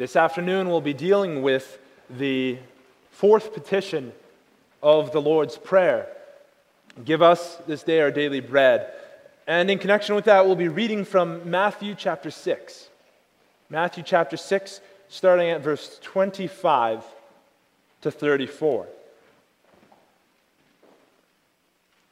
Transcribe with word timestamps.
This 0.00 0.16
afternoon, 0.16 0.70
we'll 0.70 0.80
be 0.80 0.94
dealing 0.94 1.42
with 1.42 1.78
the 2.08 2.56
fourth 3.10 3.52
petition 3.52 4.14
of 4.82 5.12
the 5.12 5.20
Lord's 5.20 5.58
Prayer 5.58 6.08
Give 7.04 7.20
us 7.20 7.56
this 7.66 7.82
day 7.82 8.00
our 8.00 8.10
daily 8.10 8.40
bread. 8.40 8.94
And 9.46 9.70
in 9.70 9.78
connection 9.78 10.14
with 10.14 10.24
that, 10.24 10.46
we'll 10.46 10.56
be 10.56 10.68
reading 10.68 11.04
from 11.04 11.50
Matthew 11.50 11.94
chapter 11.94 12.30
6. 12.30 12.88
Matthew 13.68 14.02
chapter 14.02 14.38
6, 14.38 14.80
starting 15.10 15.50
at 15.50 15.60
verse 15.60 15.98
25 16.02 17.04
to 18.00 18.10
34. 18.10 18.86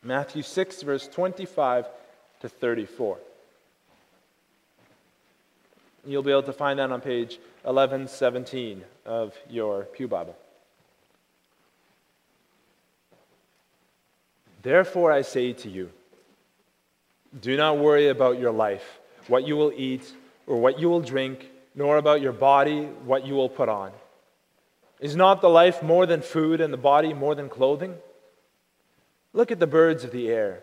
Matthew 0.03 0.43
6, 0.43 0.83
verse 0.83 1.09
25 1.09 1.87
to 2.43 2.51
34. 2.51 3.19
You'll 6.07 6.23
be 6.23 6.31
able 6.31 6.43
to 6.45 6.53
find 6.53 6.79
that 6.79 6.91
on 6.91 7.01
page 7.01 7.39
1117 7.69 8.83
of 9.05 9.37
your 9.51 9.85
Pew 9.85 10.09
Bible. 10.09 10.35
Therefore, 14.63 15.13
I 15.13 15.21
say 15.21 15.53
to 15.53 15.69
you, 15.69 15.91
do 17.39 17.59
not 17.59 17.77
worry 17.77 18.09
about 18.09 18.39
your 18.39 18.53
life, 18.53 18.99
what 19.27 19.47
you 19.47 19.55
will 19.55 19.71
eat 19.77 20.11
or 20.47 20.59
what 20.59 20.79
you 20.79 20.89
will 20.89 21.03
drink, 21.03 21.51
nor 21.75 21.99
about 21.99 22.23
your 22.23 22.33
body, 22.33 22.85
what 23.05 23.27
you 23.27 23.35
will 23.35 23.51
put 23.51 23.69
on. 23.69 23.93
Is 24.99 25.15
not 25.15 25.43
the 25.43 25.51
life 25.51 25.83
more 25.83 26.07
than 26.07 26.23
food 26.23 26.63
and 26.63 26.73
the 26.73 26.79
body 26.79 27.13
more 27.13 27.35
than 27.35 27.51
clothing? 27.51 27.97
Look 29.35 29.51
at 29.51 29.61
the 29.61 29.67
birds 29.67 30.05
of 30.05 30.11
the 30.11 30.31
air, 30.31 30.61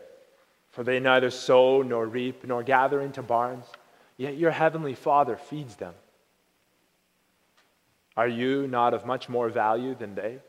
for 0.72 0.83
they 0.83 0.99
neither 0.99 1.30
sow 1.30 1.83
nor 1.83 2.08
reap 2.08 2.47
nor 2.47 2.63
gather 2.63 2.99
into 2.99 3.22
barns, 3.22 3.67
yet 4.17 4.38
your 4.38 4.49
heavenly 4.49 4.95
Father 4.95 5.38
feeds 5.38 5.75
them. 5.75 5.94
Are 8.17 8.27
you 8.27 8.67
not 8.67 8.93
of 8.93 9.05
much 9.05 9.27
more 9.27 9.49
value 9.49 9.95
than 9.95 10.15
they? 10.15 10.39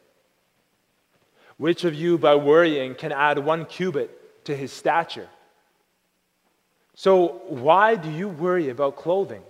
Which 1.56 1.84
of 1.84 1.94
you, 1.94 2.18
by 2.18 2.34
worrying, 2.34 2.94
can 2.94 3.12
add 3.12 3.38
one 3.38 3.64
cubit 3.64 4.44
to 4.44 4.54
his 4.54 4.72
stature? 4.72 5.28
So, 6.94 7.42
why 7.48 7.96
do 7.96 8.10
you 8.10 8.28
worry 8.28 8.68
about 8.68 8.96
clothing? 8.96 9.42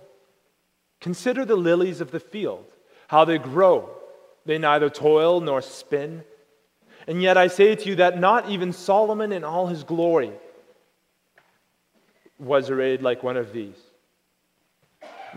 Consider 0.99 1.45
the 1.45 1.55
lilies 1.55 2.01
of 2.01 2.11
the 2.11 2.19
field, 2.19 2.65
how 3.07 3.23
they 3.25 3.37
grow. 3.37 3.89
They 4.45 4.57
neither 4.57 4.89
toil 4.89 5.41
nor 5.41 5.61
spin. 5.61 6.23
And 7.07 7.21
yet 7.21 7.37
I 7.37 7.47
say 7.47 7.75
to 7.75 7.89
you 7.89 7.95
that 7.95 8.19
not 8.19 8.49
even 8.49 8.73
Solomon 8.73 9.31
in 9.31 9.43
all 9.43 9.67
his 9.67 9.83
glory 9.83 10.31
was 12.39 12.69
arrayed 12.69 13.01
like 13.01 13.23
one 13.23 13.37
of 13.37 13.53
these. 13.53 13.77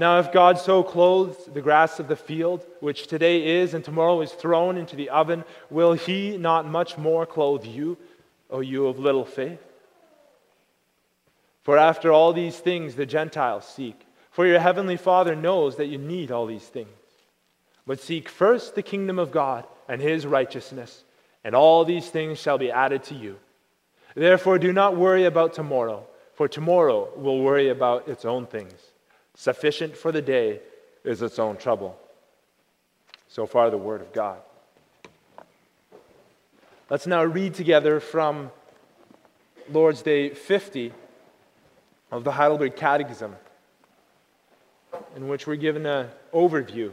Now, 0.01 0.19
if 0.19 0.33
God 0.33 0.59
so 0.59 0.83
clothes 0.83 1.37
the 1.53 1.61
grass 1.61 2.01
of 2.01 2.09
the 2.09 2.17
field, 2.17 2.65
which 2.81 3.07
today 3.07 3.61
is 3.61 3.75
and 3.75 3.85
tomorrow 3.85 4.23
is 4.23 4.33
thrown 4.33 4.79
into 4.79 4.97
the 4.97 5.11
oven, 5.11 5.45
will 5.69 5.93
he 5.93 6.39
not 6.39 6.67
much 6.67 6.97
more 6.97 7.27
clothe 7.27 7.67
you, 7.67 7.99
O 8.49 8.61
you 8.61 8.87
of 8.87 8.99
little 8.99 9.27
faith? 9.27 9.61
For 11.65 11.77
after 11.77 12.11
all 12.11 12.33
these 12.33 12.59
things 12.59 12.95
the 12.95 13.05
Gentiles 13.05 13.67
seek, 13.67 14.07
for 14.31 14.47
your 14.47 14.59
heavenly 14.59 14.97
Father 14.97 15.37
knows 15.37 15.77
that 15.77 15.89
you 15.89 15.99
need 15.99 16.31
all 16.33 16.47
these 16.47 16.67
things. 16.67 16.89
But 17.87 18.01
seek 18.01 18.31
first 18.31 18.75
the 18.75 18.83
kingdom 18.83 19.19
of 19.19 19.31
God 19.31 19.67
and 19.87 20.01
his 20.01 20.25
righteousness, 20.27 21.05
and 21.45 21.55
all 21.55 21.85
these 21.85 22.09
things 22.09 22.39
shall 22.39 22.57
be 22.57 22.71
added 22.71 23.03
to 23.05 23.15
you. 23.15 23.39
Therefore, 24.15 24.59
do 24.59 24.73
not 24.73 24.97
worry 24.97 25.27
about 25.27 25.53
tomorrow, 25.53 26.07
for 26.33 26.49
tomorrow 26.49 27.11
will 27.17 27.43
worry 27.43 27.69
about 27.69 28.09
its 28.09 28.25
own 28.25 28.47
things. 28.47 28.73
Sufficient 29.41 29.97
for 29.97 30.13
the 30.13 30.21
day 30.21 30.61
is 31.03 31.23
its 31.23 31.39
own 31.39 31.57
trouble. 31.57 31.99
So 33.29 33.47
far, 33.47 33.71
the 33.71 33.79
Word 33.79 34.03
of 34.03 34.13
God. 34.13 34.37
Let's 36.91 37.07
now 37.07 37.25
read 37.25 37.55
together 37.55 38.01
from 38.01 38.51
Lord's 39.73 40.03
Day 40.03 40.29
50 40.29 40.93
of 42.11 42.23
the 42.23 42.33
Heidelberg 42.33 42.77
Catechism, 42.77 43.35
in 45.17 45.27
which 45.27 45.47
we're 45.47 45.57
given 45.57 45.87
an 45.87 46.09
overview. 46.35 46.93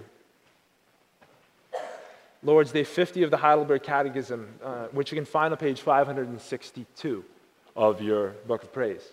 Lord's 2.44 2.72
Day 2.72 2.86
50 2.86 3.24
of 3.24 3.30
the 3.30 3.36
Heidelberg 3.36 3.84
Catechism, 3.84 4.48
uh, 4.64 4.88
which 4.94 5.12
you 5.12 5.18
can 5.18 5.26
find 5.26 5.52
on 5.52 5.58
page 5.58 5.82
562 5.82 7.26
of 7.76 8.02
your 8.02 8.30
Book 8.48 8.64
of 8.64 8.72
Praise. 8.72 9.04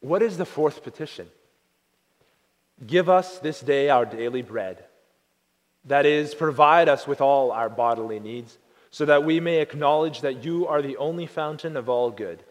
What 0.00 0.22
is 0.22 0.38
the 0.38 0.46
fourth 0.46 0.82
petition? 0.82 1.28
Give 2.86 3.08
us 3.08 3.38
this 3.38 3.60
day 3.60 3.90
our 3.90 4.06
daily 4.06 4.42
bread. 4.42 4.84
That 5.84 6.06
is, 6.06 6.34
provide 6.34 6.88
us 6.88 7.06
with 7.06 7.20
all 7.20 7.52
our 7.52 7.68
bodily 7.68 8.20
needs, 8.20 8.58
so 8.90 9.04
that 9.04 9.24
we 9.24 9.40
may 9.40 9.60
acknowledge 9.60 10.22
that 10.22 10.44
you 10.44 10.66
are 10.66 10.82
the 10.82 10.96
only 10.96 11.26
fountain 11.26 11.76
of 11.76 11.88
all 11.88 12.10
good, 12.10 12.42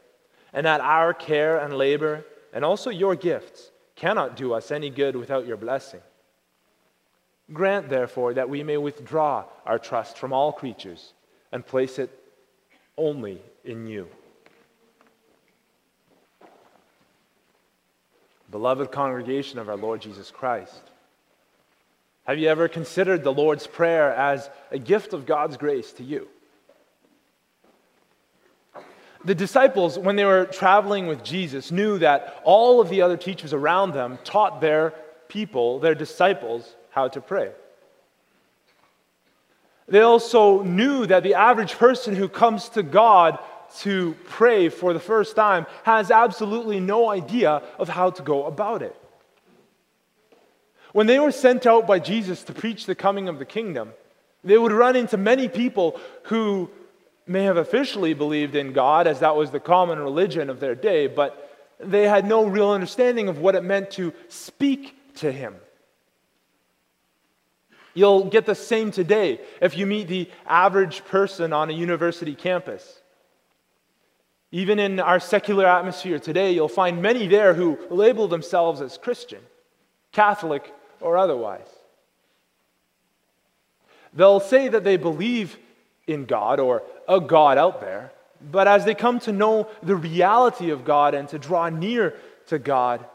and 0.54 0.66
that 0.66 0.82
our 0.82 1.14
care 1.14 1.58
and 1.58 1.76
labor, 1.76 2.26
and 2.54 2.64
also 2.64 2.90
your 2.90 3.16
gifts, 3.16 3.72
cannot 3.96 4.36
do 4.36 4.54
us 4.54 4.72
any 4.72 4.90
good 4.90 5.16
without 5.16 5.46
your 5.46 5.58
blessing. 5.58 6.00
Grant, 7.52 7.90
therefore, 7.90 8.36
that 8.36 8.50
we 8.50 8.64
may 8.64 8.78
withdraw 8.78 9.46
our 9.66 9.80
trust 9.80 10.18
from 10.18 10.31
all 10.31 10.52
creatures 10.52 11.14
and 11.52 11.66
place 11.66 11.98
it 12.00 12.12
only 12.96 13.42
in 13.64 13.88
you. 13.88 14.08
Beloved 18.52 18.92
congregation 18.92 19.60
of 19.60 19.70
our 19.70 19.78
Lord 19.78 20.02
Jesus 20.02 20.32
Christ, 20.32 20.82
have 22.26 22.40
you 22.40 22.48
ever 22.48 22.68
considered 22.68 23.24
the 23.24 23.34
Lord's 23.34 23.68
Prayer 23.68 24.14
as 24.14 24.50
a 24.72 24.80
gift 24.80 25.14
of 25.14 25.26
God's 25.26 25.58
grace 25.58 25.92
to 25.94 26.04
you? 26.04 26.28
The 29.26 29.36
disciples, 29.36 30.00
when 30.00 30.16
they 30.16 30.26
were 30.26 30.46
traveling 30.46 31.06
with 31.08 31.24
Jesus, 31.24 31.72
knew 31.72 32.00
that 32.00 32.42
all 32.44 32.82
of 32.82 32.90
the 32.90 33.02
other 33.02 33.18
teachers 33.18 33.54
around 33.54 33.92
them 33.92 34.18
taught 34.24 34.62
their 34.62 34.94
people, 35.28 35.80
their 35.80 35.96
disciples, 35.96 36.76
how 36.90 37.08
to 37.10 37.22
pray. 37.22 37.52
They 39.88 40.02
also 40.02 40.64
knew 40.64 41.06
that 41.08 41.24
the 41.24 41.34
average 41.34 41.74
person 41.74 42.16
who 42.16 42.30
comes 42.30 42.70
to 42.70 42.84
God 42.84 43.40
to 43.78 44.16
pray 44.25 44.69
for 44.69 44.94
the 44.94 45.00
first 45.00 45.35
time 45.35 45.66
has 45.84 46.12
absolutely 46.12 46.80
no 46.80 47.09
idea 47.09 47.62
of 47.78 47.90
how 47.90 48.09
to 48.12 48.22
go 48.22 48.46
about 48.46 48.81
it. 48.81 48.96
When 50.91 51.07
they 51.07 51.19
were 51.19 51.31
sent 51.31 51.66
out 51.66 51.85
by 51.85 52.00
Jesus 52.00 52.44
to 52.44 52.53
preach 52.53 52.85
the 52.85 52.96
coming 52.96 53.30
of 53.30 53.40
the 53.40 53.46
kingdom, 53.46 53.94
they 54.44 54.57
would 54.57 54.72
run 54.72 54.96
into 54.96 55.18
many 55.18 55.47
people 55.47 56.00
who 56.24 56.69
may 57.28 57.44
have 57.44 57.57
officially 57.57 58.13
believed 58.13 58.56
in 58.56 58.74
God, 58.74 59.06
as 59.06 59.19
that 59.19 59.35
was 59.35 59.52
the 59.52 59.59
common 59.59 60.00
religion 60.00 60.50
of 60.50 60.59
their 60.59 60.75
day, 60.75 61.06
but 61.07 61.46
they 61.80 62.07
had 62.07 62.25
no 62.25 62.46
real 62.46 62.72
understanding 62.72 63.28
of 63.28 63.38
what 63.38 63.56
it 63.56 63.63
meant 63.63 63.91
to 63.91 64.13
speak 64.28 64.96
to 65.16 65.31
Him. 65.31 65.56
You'll 67.94 68.25
get 68.25 68.46
the 68.46 68.56
same 68.56 68.91
today 68.91 69.40
if 69.62 69.78
you 69.78 69.86
meet 69.86 70.07
the 70.07 70.30
average 70.46 71.03
person 71.06 71.53
on 71.53 71.69
a 71.69 71.74
university 71.74 72.34
campus. 72.34 72.99
Even 74.52 74.80
in 74.80 75.00
our 75.00 75.20
secular 75.20 75.68
atmosphere 75.68 76.20
today, 76.20 76.52
you'll 76.52 76.68
find 76.68 77.02
many 77.02 77.28
there 77.28 77.54
who 77.54 77.78
label 77.90 78.28
themselves 78.28 78.82
as 78.82 78.98
Christian, 78.98 79.42
Catholic, 80.12 80.74
or 81.00 81.18
otherwise. 81.18 81.68
They'll 84.14 84.40
say 84.40 84.68
that 84.70 84.84
they 84.84 84.98
believe 84.98 85.58
in 86.08 86.26
God 86.26 86.60
or 86.60 86.82
a 87.08 87.22
God 87.22 87.60
out 87.60 87.80
there, 87.80 88.12
but 88.52 88.68
as 88.68 88.86
they 88.86 88.96
come 88.96 89.20
to 89.22 89.32
know 89.32 89.68
the 89.84 89.96
reality 89.96 90.72
of 90.72 90.84
God 90.84 91.14
and 91.14 91.28
to 91.30 91.38
draw 91.38 91.70
near 91.70 92.16
to 92.48 92.58
God 92.58 93.06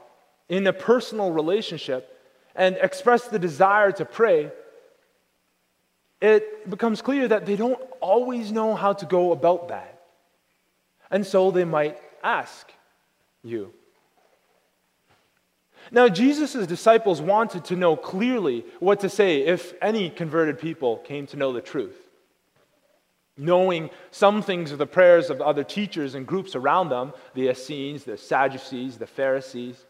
in 0.48 0.66
a 0.66 0.72
personal 0.72 1.32
relationship 1.32 2.16
and 2.54 2.76
express 2.80 3.26
the 3.26 3.38
desire 3.38 3.90
to 3.92 4.04
pray, 4.04 4.52
it 6.20 6.70
becomes 6.70 7.02
clear 7.02 7.26
that 7.26 7.46
they 7.46 7.56
don't 7.56 7.80
always 8.00 8.52
know 8.52 8.76
how 8.76 8.92
to 8.92 9.06
go 9.06 9.32
about 9.32 9.68
that. 9.68 9.93
And 11.10 11.26
so 11.26 11.50
they 11.50 11.64
might 11.64 11.98
ask 12.22 12.72
you. 13.42 13.72
Now, 15.90 16.08
Jesus' 16.08 16.66
disciples 16.66 17.20
wanted 17.20 17.64
to 17.66 17.76
know 17.76 17.96
clearly 17.96 18.64
what 18.80 19.00
to 19.00 19.08
say 19.08 19.42
if 19.42 19.74
any 19.82 20.10
converted 20.10 20.58
people 20.58 20.98
came 20.98 21.26
to 21.28 21.36
know 21.36 21.52
the 21.52 21.60
truth. 21.60 21.96
Knowing 23.36 23.90
some 24.10 24.42
things 24.42 24.72
of 24.72 24.78
the 24.78 24.86
prayers 24.86 25.28
of 25.28 25.40
other 25.40 25.64
teachers 25.64 26.14
and 26.14 26.26
groups 26.26 26.54
around 26.54 26.88
them, 26.88 27.12
the 27.34 27.48
Essenes, 27.48 28.04
the 28.04 28.16
Sadducees, 28.16 28.96
the 28.96 29.06
Pharisees, 29.06 29.84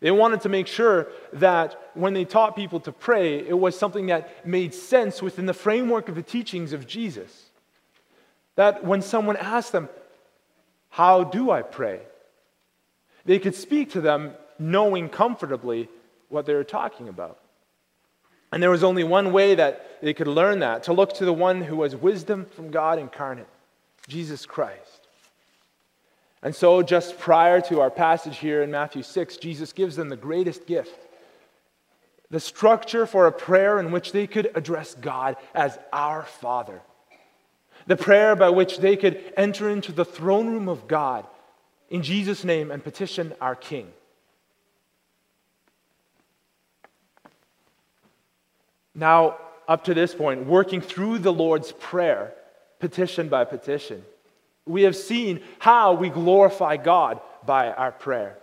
they 0.00 0.10
wanted 0.10 0.40
to 0.40 0.48
make 0.48 0.66
sure 0.66 1.06
that 1.34 1.80
when 1.94 2.12
they 2.12 2.24
taught 2.24 2.56
people 2.56 2.80
to 2.80 2.90
pray, 2.90 3.38
it 3.38 3.56
was 3.56 3.78
something 3.78 4.06
that 4.06 4.44
made 4.44 4.74
sense 4.74 5.22
within 5.22 5.46
the 5.46 5.54
framework 5.54 6.08
of 6.08 6.16
the 6.16 6.24
teachings 6.24 6.72
of 6.72 6.88
Jesus. 6.88 7.50
That 8.56 8.84
when 8.84 9.00
someone 9.00 9.36
asked 9.36 9.70
them, 9.70 9.88
how 10.92 11.24
do 11.24 11.50
I 11.50 11.62
pray? 11.62 12.00
They 13.24 13.38
could 13.38 13.54
speak 13.54 13.92
to 13.92 14.02
them 14.02 14.32
knowing 14.58 15.08
comfortably 15.08 15.88
what 16.28 16.44
they 16.44 16.52
were 16.52 16.64
talking 16.64 17.08
about. 17.08 17.38
And 18.52 18.62
there 18.62 18.68
was 18.68 18.84
only 18.84 19.02
one 19.02 19.32
way 19.32 19.54
that 19.54 20.02
they 20.02 20.12
could 20.12 20.26
learn 20.26 20.58
that 20.58 20.82
to 20.82 20.92
look 20.92 21.14
to 21.14 21.24
the 21.24 21.32
one 21.32 21.62
who 21.62 21.76
was 21.76 21.96
wisdom 21.96 22.44
from 22.44 22.70
God 22.70 22.98
incarnate, 22.98 23.48
Jesus 24.06 24.44
Christ. 24.44 25.08
And 26.42 26.54
so, 26.54 26.82
just 26.82 27.18
prior 27.18 27.62
to 27.62 27.80
our 27.80 27.90
passage 27.90 28.36
here 28.36 28.62
in 28.62 28.70
Matthew 28.70 29.02
6, 29.02 29.38
Jesus 29.38 29.72
gives 29.72 29.96
them 29.96 30.10
the 30.10 30.16
greatest 30.16 30.66
gift 30.66 30.98
the 32.28 32.40
structure 32.40 33.06
for 33.06 33.26
a 33.26 33.32
prayer 33.32 33.78
in 33.78 33.92
which 33.92 34.12
they 34.12 34.26
could 34.26 34.50
address 34.54 34.94
God 34.94 35.36
as 35.54 35.78
our 35.90 36.24
Father. 36.24 36.80
The 37.86 37.96
prayer 37.96 38.36
by 38.36 38.50
which 38.50 38.78
they 38.78 38.96
could 38.96 39.32
enter 39.36 39.68
into 39.68 39.92
the 39.92 40.04
throne 40.04 40.48
room 40.48 40.68
of 40.68 40.86
God 40.86 41.26
in 41.90 42.02
Jesus' 42.02 42.44
name 42.44 42.70
and 42.70 42.82
petition 42.82 43.34
our 43.40 43.54
King. 43.54 43.92
Now, 48.94 49.38
up 49.68 49.84
to 49.84 49.94
this 49.94 50.14
point, 50.14 50.46
working 50.46 50.80
through 50.80 51.18
the 51.18 51.32
Lord's 51.32 51.72
Prayer, 51.72 52.34
petition 52.78 53.28
by 53.28 53.44
petition, 53.44 54.04
we 54.66 54.82
have 54.82 54.96
seen 54.96 55.40
how 55.58 55.94
we 55.94 56.08
glorify 56.08 56.76
God 56.76 57.20
by 57.44 57.70
our 57.72 57.92
prayer. 57.92 58.38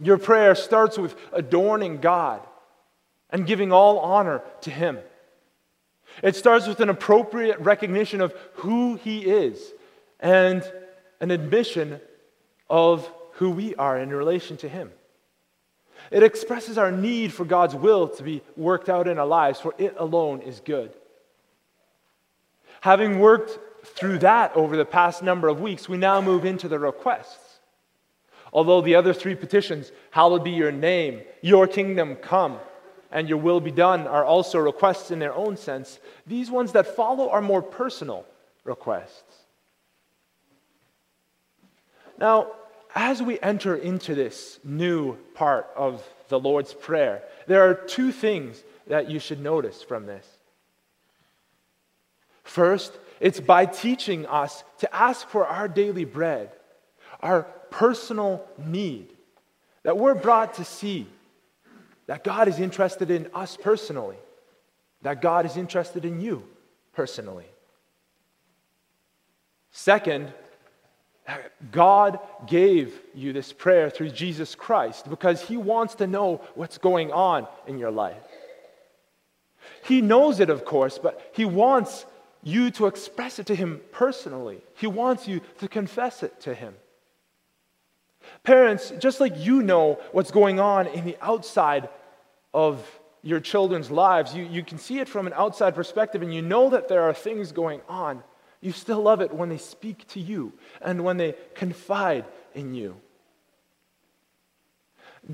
Your 0.00 0.18
prayer 0.18 0.54
starts 0.54 0.98
with 0.98 1.16
adorning 1.32 1.98
God 1.98 2.40
and 3.30 3.46
giving 3.46 3.72
all 3.72 3.98
honor 4.00 4.42
to 4.62 4.70
Him. 4.70 4.98
It 6.22 6.36
starts 6.36 6.66
with 6.66 6.80
an 6.80 6.88
appropriate 6.88 7.58
recognition 7.60 8.20
of 8.20 8.34
who 8.54 8.96
He 8.96 9.24
is 9.24 9.72
and 10.20 10.62
an 11.20 11.30
admission 11.30 12.00
of 12.68 13.10
who 13.34 13.50
we 13.50 13.74
are 13.76 13.98
in 13.98 14.10
relation 14.10 14.56
to 14.58 14.68
Him. 14.68 14.90
It 16.10 16.22
expresses 16.22 16.78
our 16.78 16.92
need 16.92 17.32
for 17.32 17.44
God's 17.44 17.74
will 17.74 18.08
to 18.08 18.22
be 18.22 18.42
worked 18.56 18.88
out 18.88 19.08
in 19.08 19.18
our 19.18 19.26
lives, 19.26 19.60
for 19.60 19.74
it 19.78 19.94
alone 19.98 20.40
is 20.40 20.60
good. 20.60 20.92
Having 22.80 23.20
worked 23.20 23.58
through 23.84 24.18
that 24.18 24.54
over 24.56 24.76
the 24.76 24.84
past 24.84 25.22
number 25.22 25.48
of 25.48 25.60
weeks, 25.60 25.88
we 25.88 25.96
now 25.96 26.20
move 26.20 26.44
into 26.44 26.68
the 26.68 26.78
requests. 26.78 27.60
Although 28.52 28.80
the 28.82 28.96
other 28.96 29.14
three 29.14 29.34
petitions, 29.34 29.92
hallowed 30.10 30.44
be 30.44 30.50
your 30.50 30.72
name, 30.72 31.22
your 31.40 31.66
kingdom 31.66 32.16
come, 32.16 32.58
and 33.12 33.28
your 33.28 33.38
will 33.38 33.60
be 33.60 33.70
done, 33.70 34.06
are 34.06 34.24
also 34.24 34.58
requests 34.58 35.10
in 35.10 35.18
their 35.18 35.34
own 35.34 35.56
sense, 35.56 36.00
these 36.26 36.50
ones 36.50 36.72
that 36.72 36.96
follow 36.96 37.28
are 37.30 37.42
more 37.42 37.62
personal 37.62 38.24
requests. 38.64 39.36
Now, 42.18 42.52
as 42.94 43.22
we 43.22 43.38
enter 43.40 43.76
into 43.76 44.14
this 44.14 44.58
new 44.64 45.16
part 45.34 45.68
of 45.76 46.02
the 46.28 46.40
Lord's 46.40 46.74
Prayer, 46.74 47.22
there 47.46 47.68
are 47.68 47.74
two 47.74 48.12
things 48.12 48.62
that 48.86 49.10
you 49.10 49.18
should 49.18 49.40
notice 49.40 49.82
from 49.82 50.06
this. 50.06 50.26
First, 52.42 52.92
it's 53.20 53.40
by 53.40 53.66
teaching 53.66 54.26
us 54.26 54.64
to 54.78 54.94
ask 54.94 55.28
for 55.28 55.46
our 55.46 55.68
daily 55.68 56.04
bread, 56.04 56.50
our 57.20 57.42
personal 57.70 58.44
need, 58.58 59.08
that 59.84 59.96
we're 59.96 60.14
brought 60.14 60.54
to 60.54 60.64
see 60.64 61.06
that 62.12 62.24
God 62.24 62.46
is 62.46 62.58
interested 62.58 63.10
in 63.10 63.26
us 63.32 63.56
personally, 63.56 64.18
that 65.00 65.22
God 65.22 65.46
is 65.46 65.56
interested 65.56 66.04
in 66.04 66.20
you 66.20 66.46
personally. 66.92 67.46
Second, 69.70 70.30
God 71.70 72.18
gave 72.46 73.00
you 73.14 73.32
this 73.32 73.54
prayer 73.54 73.88
through 73.88 74.10
Jesus 74.10 74.54
Christ 74.54 75.08
because 75.08 75.40
He 75.40 75.56
wants 75.56 75.94
to 75.94 76.06
know 76.06 76.42
what's 76.54 76.76
going 76.76 77.10
on 77.12 77.46
in 77.66 77.78
your 77.78 77.90
life. 77.90 78.22
He 79.82 80.02
knows 80.02 80.38
it, 80.38 80.50
of 80.50 80.66
course, 80.66 80.98
but 80.98 81.30
He 81.32 81.46
wants 81.46 82.04
you 82.42 82.70
to 82.72 82.88
express 82.88 83.38
it 83.38 83.46
to 83.46 83.54
Him 83.54 83.80
personally. 83.90 84.60
He 84.74 84.86
wants 84.86 85.26
you 85.26 85.40
to 85.60 85.66
confess 85.66 86.22
it 86.22 86.38
to 86.42 86.52
Him. 86.52 86.74
Parents, 88.44 88.92
just 88.98 89.18
like 89.18 89.32
you 89.38 89.62
know 89.62 89.98
what's 90.12 90.30
going 90.30 90.60
on 90.60 90.88
in 90.88 91.06
the 91.06 91.16
outside 91.22 91.88
of 92.52 92.84
your 93.22 93.40
children's 93.40 93.90
lives, 93.90 94.34
you, 94.34 94.44
you 94.44 94.64
can 94.64 94.78
see 94.78 94.98
it 94.98 95.08
from 95.08 95.26
an 95.26 95.32
outside 95.34 95.74
perspective 95.74 96.22
and 96.22 96.34
you 96.34 96.42
know 96.42 96.70
that 96.70 96.88
there 96.88 97.02
are 97.02 97.14
things 97.14 97.52
going 97.52 97.80
on 97.88 98.22
you 98.62 98.70
still 98.70 99.02
love 99.02 99.20
it 99.20 99.34
when 99.34 99.48
they 99.48 99.58
speak 99.58 100.06
to 100.08 100.20
you 100.20 100.52
and 100.80 101.04
when 101.04 101.16
they 101.16 101.34
confide 101.54 102.24
in 102.54 102.74
you. 102.74 102.96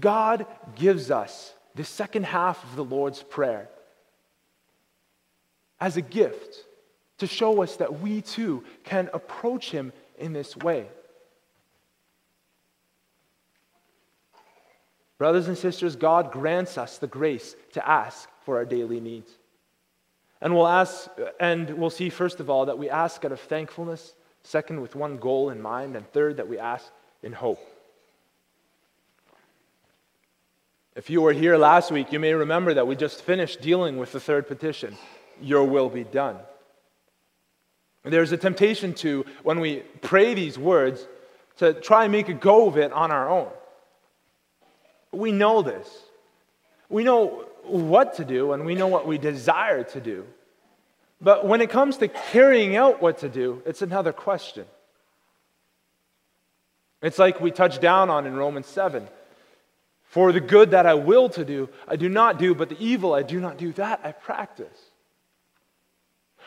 God 0.01 0.47
gives 0.75 1.11
us 1.11 1.53
the 1.75 1.85
second 1.85 2.25
half 2.25 2.63
of 2.65 2.75
the 2.75 2.85
Lord's 2.85 3.23
Prayer 3.23 3.69
as 5.79 5.97
a 5.97 6.03
gift 6.03 6.65
to 7.19 7.27
show 7.27 7.63
us 7.63 7.77
that 7.77 8.01
we 8.01 8.23
too 8.23 8.65
can 8.83 9.11
approach 9.13 9.71
Him 9.71 9.93
in 10.19 10.33
this 10.33 10.57
way. 10.57 10.87
Brothers 15.19 15.49
and 15.49 15.59
sisters, 15.59 15.97
God 15.97 16.31
grants 16.31 16.79
us 16.79 16.99
the 16.99 17.09
grace 17.09 17.57
to 17.73 17.87
ask 17.87 18.29
for 18.45 18.57
our 18.57 18.65
daily 18.65 19.01
needs. 19.01 19.31
And 20.41 20.55
we'll 20.55 20.69
ask, 20.69 21.11
and 21.41 21.69
we'll 21.71 21.91
see 21.91 22.09
first 22.09 22.39
of 22.39 22.49
all 22.49 22.67
that 22.67 22.79
we 22.79 22.89
ask 22.89 23.25
out 23.25 23.33
of 23.33 23.41
thankfulness, 23.41 24.15
second, 24.45 24.81
with 24.81 24.95
one 24.95 25.19
goal 25.19 25.51
in 25.51 25.61
mind, 25.61 25.97
and 25.97 26.09
third, 26.13 26.37
that 26.37 26.49
we 26.49 26.59
ask 26.59 26.87
in 27.25 27.33
hope. 27.33 27.59
If 30.95 31.11
you 31.11 31.21
were 31.23 31.33
here 31.33 31.57
last 31.57 31.91
week, 31.91 32.13
you 32.13 32.21
may 32.21 32.35
remember 32.35 32.75
that 32.75 32.87
we 32.87 32.95
just 32.95 33.23
finished 33.23 33.61
dealing 33.61 33.99
with 33.99 34.13
the 34.13 34.21
third 34.21 34.47
petition 34.47 34.97
Your 35.41 35.65
will 35.65 35.89
be 35.89 36.05
done. 36.05 36.37
There's 38.05 38.33
a 38.33 38.37
temptation 38.37 38.95
to, 38.95 39.27
when 39.43 39.59
we 39.61 39.81
pray 40.01 40.35
these 40.35 40.59
words, 40.59 41.07
to 41.59 41.75
try 41.75 42.05
and 42.05 42.13
make 42.13 42.29
a 42.29 42.35
go 42.35 42.69
of 42.69 42.79
it 42.79 42.93
on 42.93 43.11
our 43.11 43.29
own. 43.29 43.51
We 45.13 45.33
know 45.33 45.63
this. 45.63 45.89
We 46.89 47.05
know 47.05 47.47
what 47.65 48.15
to 48.15 48.25
do 48.25 48.53
and 48.53 48.65
we 48.65 48.75
know 48.75 48.87
what 48.87 49.07
we 49.07 49.19
desire 49.19 49.85
to 49.85 50.01
do. 50.01 50.27
But 51.21 51.47
when 51.47 51.61
it 51.61 51.71
comes 51.71 51.97
to 51.99 52.09
carrying 52.09 52.77
out 52.77 53.03
what 53.03 53.19
to 53.19 53.29
do, 53.29 53.63
it's 53.67 53.83
another 53.83 54.13
question. 54.13 54.65
It's 57.03 57.19
like 57.19 57.41
we 57.41 57.51
touched 57.51 57.81
down 57.81 58.11
on 58.11 58.27
in 58.27 58.37
Romans 58.37 58.67
7. 58.67 59.09
For 60.05 60.33
the 60.33 60.41
good 60.41 60.71
that 60.71 60.87
I 60.87 60.95
will 60.95 61.29
to 61.31 61.45
do, 61.45 61.69
I 61.87 61.97
do 61.97 62.09
not 62.09 62.39
do, 62.39 62.55
but 62.55 62.69
the 62.71 62.83
evil 62.83 63.13
I 63.15 63.23
do 63.23 63.41
not 63.41 63.59
do, 63.59 63.73
that 63.75 64.01
I 64.03 64.13
practice. 64.13 64.79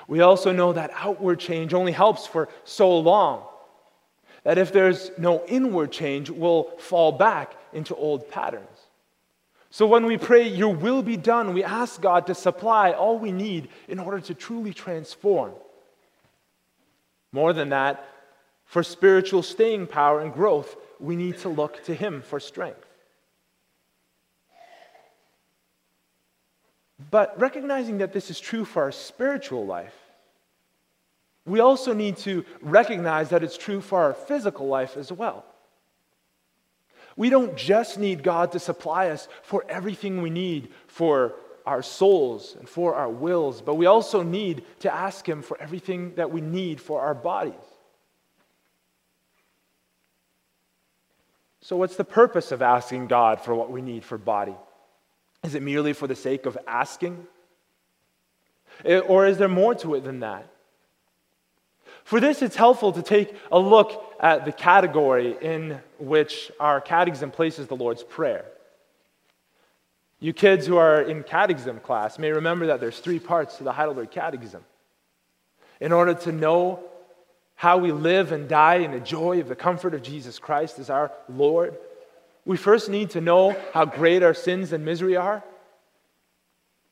We 0.08 0.22
also 0.22 0.52
know 0.52 0.74
that 0.74 0.92
outward 0.96 1.40
change 1.40 1.74
only 1.74 1.92
helps 1.92 2.26
for 2.26 2.50
so 2.64 2.98
long. 2.98 3.44
That 4.44 4.58
if 4.58 4.74
there's 4.74 5.12
no 5.18 5.46
inward 5.46 5.92
change, 5.92 6.30
we'll 6.30 6.72
fall 6.80 7.12
back 7.12 7.56
into 7.74 7.96
old 7.96 8.30
patterns. 8.30 8.68
So 9.70 9.88
when 9.88 10.06
we 10.06 10.18
pray, 10.18 10.48
Your 10.48 10.76
will 10.76 11.02
be 11.02 11.16
done, 11.16 11.54
we 11.54 11.64
ask 11.64 12.02
God 12.02 12.28
to 12.28 12.36
supply 12.36 12.92
all 12.92 13.18
we 13.18 13.32
need 13.32 13.70
in 13.88 14.00
order 14.00 14.20
to 14.20 14.34
truly 14.34 14.74
transform. 14.74 15.54
More 17.32 17.54
than 17.54 17.70
that, 17.70 18.06
for 18.66 18.84
spiritual 18.84 19.44
staying 19.44 19.88
power 19.88 20.20
and 20.20 20.34
growth, 20.34 20.76
we 21.00 21.16
need 21.16 21.38
to 21.40 21.50
look 21.50 21.84
to 21.86 21.96
Him 21.96 22.22
for 22.22 22.40
strength. 22.40 22.86
But 27.10 27.40
recognizing 27.40 28.00
that 28.00 28.14
this 28.14 28.30
is 28.30 28.40
true 28.40 28.66
for 28.66 28.84
our 28.84 28.92
spiritual 28.92 29.66
life, 29.66 29.96
we 31.46 31.60
also 31.60 31.94
need 31.94 32.18
to 32.18 32.46
recognize 32.62 33.30
that 33.30 33.44
it's 33.44 33.58
true 33.58 33.82
for 33.82 34.02
our 34.04 34.14
physical 34.14 34.68
life 34.68 34.96
as 34.96 35.12
well. 35.12 35.46
We 37.16 37.30
don't 37.30 37.56
just 37.58 38.00
need 38.00 38.24
God 38.24 38.54
to 38.54 38.60
supply 38.60 39.10
us 39.10 39.28
for 39.44 39.66
everything 39.68 40.22
we 40.22 40.30
need 40.30 40.70
for 40.88 41.36
our 41.66 41.84
souls 41.84 42.56
and 42.58 42.68
for 42.68 42.96
our 42.96 43.10
wills, 43.10 43.62
but 43.62 43.76
we 43.76 43.86
also 43.86 44.24
need 44.24 44.64
to 44.80 44.94
ask 44.94 45.28
Him 45.28 45.42
for 45.42 45.60
everything 45.62 46.16
that 46.16 46.32
we 46.32 46.42
need 46.42 46.82
for 46.82 47.02
our 47.02 47.14
bodies. 47.14 47.54
So, 51.62 51.78
what's 51.78 51.96
the 51.96 52.04
purpose 52.04 52.52
of 52.52 52.62
asking 52.62 53.08
God 53.08 53.40
for 53.42 53.54
what 53.54 53.70
we 53.70 53.82
need 53.82 54.04
for 54.04 54.18
body? 54.18 54.56
Is 55.44 55.56
it 55.56 55.62
merely 55.62 55.94
for 55.94 56.08
the 56.08 56.16
sake 56.16 56.46
of 56.46 56.58
asking? 56.68 57.28
Eh, 58.84 59.00
or 59.00 59.28
is 59.28 59.38
there 59.38 59.48
more 59.48 59.76
to 59.76 59.96
it 59.96 60.04
than 60.04 60.22
that? 60.22 60.48
For 62.04 62.20
this, 62.20 62.42
it's 62.42 62.56
helpful 62.56 62.92
to 62.94 63.02
take 63.02 63.36
a 63.52 63.60
look 63.60 64.16
at 64.20 64.46
the 64.46 64.52
category 64.52 65.38
in 65.42 65.80
which 66.00 66.52
our 66.60 66.82
catechism 66.82 67.32
places 67.32 67.68
the 67.68 67.76
Lord's 67.76 68.04
Prayer. 68.04 68.46
You 70.20 70.34
kids 70.34 70.68
who 70.68 70.78
are 70.78 71.02
in 71.02 71.24
catechism 71.24 71.80
class 71.80 72.20
may 72.20 72.32
remember 72.32 72.68
that 72.68 72.80
there's 72.80 73.00
three 73.00 73.20
parts 73.20 73.58
to 73.58 73.64
the 73.64 73.72
Heidelberg 73.72 74.12
Catechism. 74.12 74.64
In 75.80 75.92
order 75.92 76.14
to 76.14 76.32
know 76.32 76.84
how 77.56 77.80
we 77.80 77.92
live 77.92 78.32
and 78.32 78.48
die 78.48 78.76
in 78.76 78.92
the 78.92 79.00
joy 79.00 79.40
of 79.40 79.48
the 79.48 79.56
comfort 79.56 79.94
of 79.96 80.04
Jesus 80.04 80.38
Christ 80.38 80.78
as 80.78 80.92
our 80.92 81.12
Lord, 81.28 81.76
we 82.46 82.58
first 82.58 82.90
need 82.90 83.12
to 83.12 83.22
know 83.22 83.56
how 83.74 83.86
great 83.86 84.22
our 84.22 84.34
sins 84.34 84.74
and 84.74 84.86
misery 84.86 85.16
are. 85.16 85.44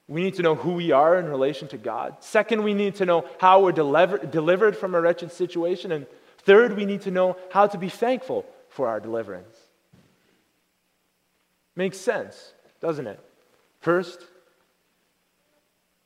We 0.10 0.24
need 0.24 0.34
to 0.36 0.42
know 0.42 0.56
who 0.56 0.72
we 0.72 0.92
are 0.92 1.20
in 1.20 1.30
relation 1.30 1.68
to 1.68 1.78
God. 1.78 2.16
Second, 2.20 2.64
we 2.64 2.74
need 2.74 2.96
to 2.96 3.06
know 3.06 3.26
how 3.40 3.62
we're 3.62 3.72
deliver- 3.72 4.18
delivered 4.18 4.76
from 4.76 4.96
a 4.96 5.00
wretched 5.00 5.32
situation. 5.32 5.92
And 5.92 6.08
third, 6.40 6.76
we 6.76 6.86
need 6.86 7.02
to 7.02 7.12
know 7.12 7.38
how 7.52 7.68
to 7.68 7.78
be 7.78 7.90
thankful 7.90 8.44
for 8.70 8.88
our 8.88 9.00
deliverance. 9.00 9.56
Makes 11.76 12.00
sense, 12.00 12.54
doesn't 12.82 13.06
it? 13.06 13.20
First, 13.82 14.26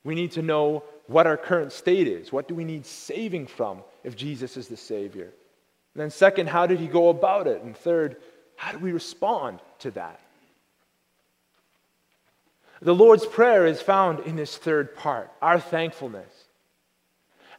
we 0.04 0.16
need 0.16 0.34
to 0.34 0.42
know 0.42 0.84
what 1.08 1.26
our 1.26 1.38
current 1.38 1.72
state 1.72 2.08
is. 2.08 2.30
What 2.30 2.50
do 2.50 2.56
we 2.56 2.66
need 2.66 2.86
saving 2.86 3.48
from 3.48 3.84
if 4.04 4.18
Jesus 4.18 4.58
is 4.58 4.68
the 4.68 4.76
Savior? 4.78 5.32
And 5.94 6.02
then, 6.02 6.10
second, 6.10 6.50
how 6.50 6.68
did 6.68 6.80
he 6.80 6.88
go 6.88 7.08
about 7.08 7.48
it? 7.48 7.62
And 7.62 7.76
third, 7.76 8.18
how 8.58 8.74
do 8.74 8.80
we 8.80 8.92
respond 8.92 9.62
to 9.80 9.92
that? 9.92 10.20
The 12.84 12.94
Lord's 12.94 13.26
Prayer 13.26 13.66
is 13.66 13.82
found 13.82 14.20
in 14.22 14.36
this 14.36 14.58
third 14.58 14.96
part, 14.96 15.32
our 15.42 15.58
thankfulness. 15.58 16.30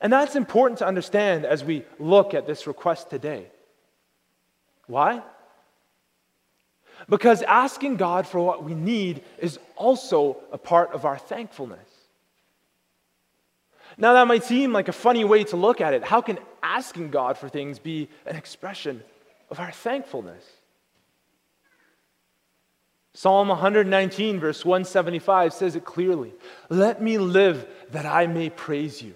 And 0.01 0.13
that's 0.13 0.37
important 0.37 0.81
to 0.81 0.87
understand 0.87 1.47
as 1.47 1.65
we 1.65 1.85
look 1.99 2.35
at 2.35 2.47
this 2.47 2.67
request 2.67 3.09
today. 3.09 3.47
Why? 4.87 5.23
Because 7.09 7.41
asking 7.41 7.97
God 7.97 8.27
for 8.27 8.39
what 8.39 8.65
we 8.65 8.75
need 8.75 9.23
is 9.39 9.59
also 9.77 10.37
a 10.53 10.59
part 10.59 10.93
of 10.93 11.07
our 11.07 11.17
thankfulness. 11.17 11.89
Now, 13.97 14.13
that 14.13 14.27
might 14.27 14.45
seem 14.45 14.75
like 14.75 14.89
a 14.89 14.93
funny 14.93 15.25
way 15.25 15.45
to 15.45 15.57
look 15.57 15.81
at 15.81 15.95
it. 15.95 16.05
How 16.05 16.21
can 16.21 16.39
asking 16.63 17.11
God 17.11 17.39
for 17.39 17.49
things 17.49 17.79
be 17.79 18.11
an 18.27 18.37
expression 18.37 19.03
of 19.49 19.59
our 19.59 19.73
thankfulness? 19.73 20.45
Psalm 23.15 23.47
119, 23.49 24.41
verse 24.41 24.65
175 24.65 25.53
says 25.53 25.77
it 25.77 25.85
clearly 25.85 26.35
Let 26.69 27.01
me 27.01 27.17
live 27.17 27.67
that 27.93 28.07
I 28.07 28.27
may 28.27 28.51
praise 28.51 29.01
you, 29.01 29.15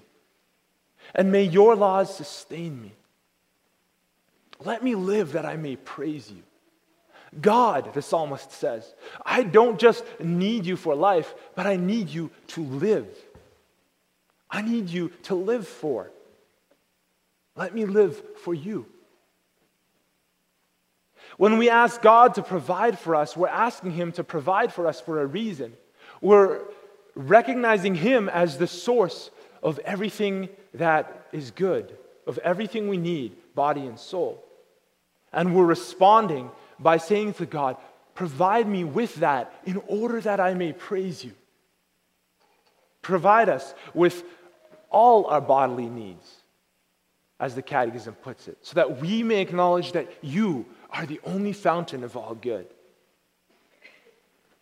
and 1.14 1.32
may 1.32 1.42
your 1.42 1.74
laws 1.74 2.14
sustain 2.14 2.80
me. 2.80 2.92
Let 4.64 4.82
me 4.82 4.94
live 4.94 5.32
that 5.32 5.44
I 5.44 5.56
may 5.56 5.76
praise 5.76 6.30
you. 6.30 6.42
God, 7.40 7.92
the 7.92 8.02
psalmist 8.02 8.52
says, 8.52 8.94
I 9.24 9.42
don't 9.42 9.78
just 9.78 10.04
need 10.18 10.64
you 10.64 10.76
for 10.76 10.94
life, 10.94 11.34
but 11.54 11.66
I 11.66 11.76
need 11.76 12.08
you 12.08 12.30
to 12.48 12.62
live. 12.62 13.06
I 14.50 14.62
need 14.62 14.88
you 14.88 15.10
to 15.24 15.34
live 15.34 15.68
for. 15.68 16.10
Let 17.54 17.74
me 17.74 17.84
live 17.84 18.22
for 18.38 18.54
you. 18.54 18.86
When 21.38 21.56
we 21.56 21.70
ask 21.70 22.02
God 22.02 22.34
to 22.34 22.42
provide 22.42 22.98
for 22.98 23.14
us, 23.14 23.36
we're 23.36 23.46
asking 23.48 23.92
Him 23.92 24.12
to 24.12 24.24
provide 24.24 24.72
for 24.72 24.86
us 24.88 25.00
for 25.00 25.22
a 25.22 25.26
reason. 25.26 25.72
We're 26.20 26.62
recognizing 27.14 27.94
Him 27.94 28.28
as 28.28 28.58
the 28.58 28.66
source 28.66 29.30
of 29.62 29.78
everything 29.78 30.48
that 30.74 31.28
is 31.32 31.52
good, 31.52 31.96
of 32.26 32.38
everything 32.38 32.88
we 32.88 32.96
need, 32.96 33.36
body 33.54 33.86
and 33.86 33.98
soul. 33.98 34.44
And 35.32 35.54
we're 35.54 35.64
responding 35.64 36.50
by 36.78 36.98
saying 36.98 37.34
to 37.34 37.46
God, 37.46 37.76
Provide 38.14 38.66
me 38.68 38.82
with 38.82 39.14
that 39.16 39.54
in 39.64 39.80
order 39.86 40.20
that 40.20 40.40
I 40.40 40.52
may 40.54 40.72
praise 40.72 41.24
you. 41.24 41.30
Provide 43.00 43.48
us 43.48 43.74
with 43.94 44.24
all 44.90 45.26
our 45.26 45.40
bodily 45.40 45.88
needs, 45.88 46.28
as 47.38 47.54
the 47.54 47.62
Catechism 47.62 48.14
puts 48.14 48.48
it, 48.48 48.58
so 48.62 48.74
that 48.74 49.00
we 49.00 49.22
may 49.22 49.40
acknowledge 49.40 49.92
that 49.92 50.08
you 50.20 50.66
are 50.90 51.06
the 51.06 51.20
only 51.24 51.52
fountain 51.52 52.04
of 52.04 52.16
all 52.16 52.34
good. 52.34 52.66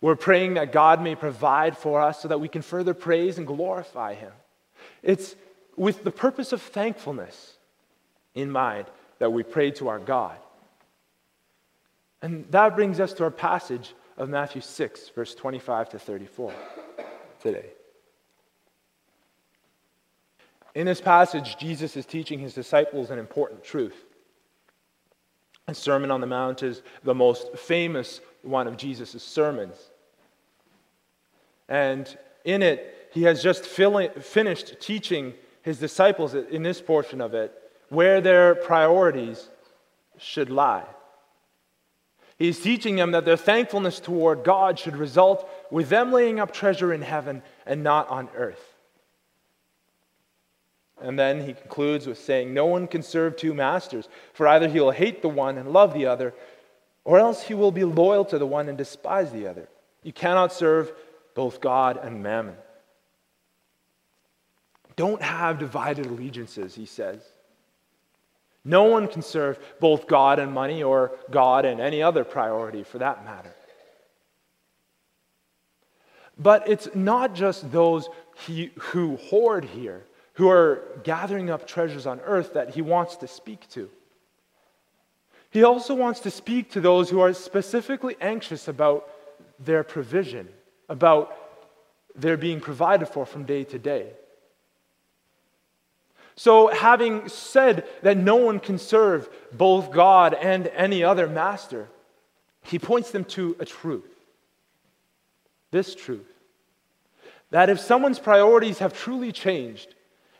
We're 0.01 0.15
praying 0.15 0.55
that 0.55 0.71
God 0.71 1.01
may 1.01 1.15
provide 1.15 1.77
for 1.77 2.01
us 2.01 2.21
so 2.21 2.27
that 2.27 2.39
we 2.39 2.47
can 2.47 2.61
further 2.61 2.93
praise 2.93 3.37
and 3.37 3.47
glorify 3.47 4.13
Him. 4.13 4.31
It's 5.01 5.35
with 5.75 6.03
the 6.03 6.11
purpose 6.11 6.53
of 6.53 6.61
thankfulness 6.61 7.57
in 8.35 8.51
mind 8.51 8.85
that 9.19 9.31
we 9.31 9.43
pray 9.43 9.71
to 9.71 9.87
our 9.87 9.99
God. 9.99 10.37
And 12.21 12.45
that 12.51 12.75
brings 12.75 12.99
us 12.99 13.13
to 13.13 13.23
our 13.23 13.31
passage 13.31 13.93
of 14.17 14.29
Matthew 14.29 14.61
6, 14.61 15.09
verse 15.09 15.35
25 15.35 15.89
to 15.89 15.99
34 15.99 16.53
today. 17.41 17.65
In 20.75 20.85
this 20.85 21.01
passage, 21.01 21.57
Jesus 21.57 21.95
is 21.97 22.05
teaching 22.05 22.39
his 22.39 22.53
disciples 22.53 23.09
an 23.09 23.17
important 23.17 23.63
truth. 23.63 24.05
The 25.67 25.75
Sermon 25.75 26.11
on 26.11 26.21
the 26.21 26.27
Mount 26.27 26.63
is 26.63 26.81
the 27.03 27.13
most 27.13 27.57
famous 27.57 28.21
one 28.41 28.67
of 28.67 28.77
Jesus' 28.77 29.21
sermons. 29.21 29.75
And 31.67 32.17
in 32.45 32.63
it, 32.63 33.09
he 33.11 33.23
has 33.23 33.43
just 33.43 33.65
finished 33.65 34.79
teaching 34.79 35.33
his 35.63 35.77
disciples 35.77 36.33
in 36.33 36.63
this 36.63 36.79
portion 36.79 37.19
of 37.19 37.33
it 37.33 37.53
where 37.89 38.21
their 38.21 38.55
priorities 38.55 39.49
should 40.17 40.49
lie. 40.49 40.85
He's 42.37 42.61
teaching 42.61 42.95
them 42.95 43.11
that 43.11 43.25
their 43.25 43.35
thankfulness 43.35 43.99
toward 43.99 44.45
God 44.45 44.79
should 44.79 44.95
result 44.95 45.49
with 45.69 45.89
them 45.89 46.13
laying 46.13 46.39
up 46.39 46.53
treasure 46.53 46.93
in 46.93 47.01
heaven 47.01 47.43
and 47.65 47.83
not 47.83 48.07
on 48.07 48.29
earth. 48.37 48.66
And 51.01 51.17
then 51.17 51.45
he 51.45 51.53
concludes 51.53 52.07
with 52.07 52.17
saying, 52.17 52.53
No 52.53 52.65
one 52.65 52.87
can 52.87 53.03
serve 53.03 53.37
two 53.37 53.53
masters, 53.53 54.09
for 54.33 54.47
either 54.47 54.67
he 54.67 54.79
will 54.79 54.91
hate 54.91 55.21
the 55.21 55.29
one 55.29 55.57
and 55.57 55.71
love 55.71 55.93
the 55.93 56.07
other, 56.07 56.33
or 57.03 57.19
else 57.19 57.43
he 57.43 57.53
will 57.53 57.71
be 57.71 57.83
loyal 57.83 58.25
to 58.25 58.37
the 58.37 58.47
one 58.47 58.67
and 58.67 58.77
despise 58.77 59.31
the 59.31 59.47
other. 59.47 59.69
You 60.03 60.13
cannot 60.13 60.53
serve 60.53 60.91
both 61.35 61.61
God 61.61 61.99
and 62.01 62.23
mammon. 62.23 62.55
Don't 64.95 65.21
have 65.21 65.59
divided 65.59 66.07
allegiances, 66.07 66.73
he 66.73 66.85
says. 66.85 67.21
No 68.65 68.83
one 68.83 69.07
can 69.07 69.21
serve 69.21 69.59
both 69.79 70.07
God 70.07 70.39
and 70.39 70.51
money 70.51 70.83
or 70.83 71.13
God 71.31 71.63
and 71.63 71.79
any 71.79 72.03
other 72.03 72.23
priority 72.23 72.83
for 72.83 72.97
that 72.97 73.23
matter. 73.23 73.53
But 76.37 76.67
it's 76.67 76.89
not 76.93 77.33
just 77.33 77.71
those 77.71 78.09
he, 78.45 78.71
who 78.77 79.15
hoard 79.17 79.65
here, 79.65 80.03
who 80.37 80.49
are 80.49 80.83
gathering 81.03 81.49
up 81.49 81.65
treasures 81.65 82.05
on 82.05 82.19
earth 82.19 82.53
that 82.53 82.69
he 82.69 82.81
wants 82.81 83.15
to 83.17 83.27
speak 83.27 83.67
to. 83.69 83.89
He 85.49 85.63
also 85.63 85.95
wants 85.95 86.19
to 86.21 86.31
speak 86.31 86.69
to 86.71 86.81
those 86.81 87.09
who 87.09 87.19
are 87.19 87.33
specifically 87.33 88.15
anxious 88.21 88.67
about 88.67 89.09
their 89.59 89.83
provision, 89.83 90.47
about 90.89 91.35
their 92.13 92.37
being 92.37 92.59
provided 92.59 93.07
for 93.07 93.25
from 93.25 93.45
day 93.45 93.63
to 93.63 93.79
day. 93.79 94.11
So, 96.35 96.67
having 96.67 97.27
said 97.29 97.87
that 98.03 98.15
no 98.15 98.35
one 98.35 98.59
can 98.59 98.77
serve 98.77 99.27
both 99.51 99.91
God 99.91 100.35
and 100.35 100.67
any 100.67 101.03
other 101.03 101.27
master, 101.27 101.87
he 102.61 102.77
points 102.77 103.09
them 103.09 103.25
to 103.25 103.55
a 103.59 103.65
truth. 103.65 104.13
This 105.71 105.95
truth 105.95 106.31
that 107.49 107.69
if 107.69 107.79
someone's 107.79 108.19
priorities 108.19 108.79
have 108.79 108.93
truly 108.93 109.31
changed, 109.31 109.95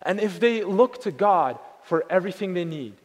and 0.08 0.22
if 0.22 0.40
they 0.40 0.64
look 0.64 1.02
to 1.02 1.12
God 1.12 1.60
for 1.84 2.06
everything 2.10 2.54
they 2.54 2.64
need, 2.64 2.96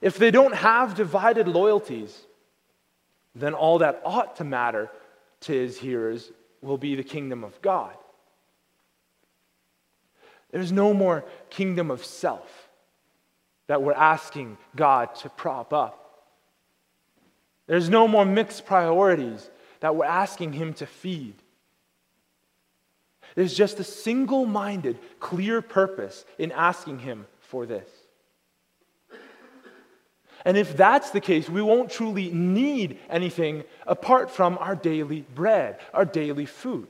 if 0.00 0.16
they 0.16 0.30
don't 0.30 0.54
have 0.54 0.94
divided 0.94 1.48
loyalties, 1.48 2.16
then 3.34 3.52
all 3.52 3.78
that 3.78 4.00
ought 4.04 4.36
to 4.36 4.44
matter 4.44 4.88
to 5.40 5.52
his 5.52 5.76
hearers 5.76 6.30
will 6.62 6.78
be 6.78 6.94
the 6.94 7.02
kingdom 7.02 7.42
of 7.42 7.60
God. 7.60 7.96
There's 10.52 10.70
no 10.70 10.94
more 10.94 11.24
kingdom 11.50 11.90
of 11.90 12.04
self 12.04 12.68
that 13.66 13.82
we're 13.82 13.92
asking 13.92 14.56
God 14.76 15.14
to 15.16 15.28
prop 15.30 15.72
up. 15.72 16.26
There's 17.66 17.88
no 17.88 18.06
more 18.06 18.24
mixed 18.24 18.66
priorities 18.66 19.50
that 19.80 19.96
we're 19.96 20.04
asking 20.04 20.52
Him 20.52 20.74
to 20.74 20.86
feed. 20.86 21.34
There's 23.34 23.54
just 23.54 23.78
a 23.78 23.84
single 23.84 24.44
minded, 24.44 24.98
clear 25.20 25.62
purpose 25.62 26.24
in 26.38 26.52
asking 26.52 27.00
Him 27.00 27.26
for 27.40 27.66
this. 27.66 27.88
And 30.44 30.56
if 30.56 30.76
that's 30.76 31.10
the 31.10 31.20
case, 31.20 31.48
we 31.48 31.62
won't 31.62 31.90
truly 31.90 32.30
need 32.30 32.98
anything 33.10 33.64
apart 33.86 34.30
from 34.30 34.56
our 34.58 34.74
daily 34.74 35.26
bread, 35.34 35.78
our 35.92 36.04
daily 36.04 36.46
food. 36.46 36.88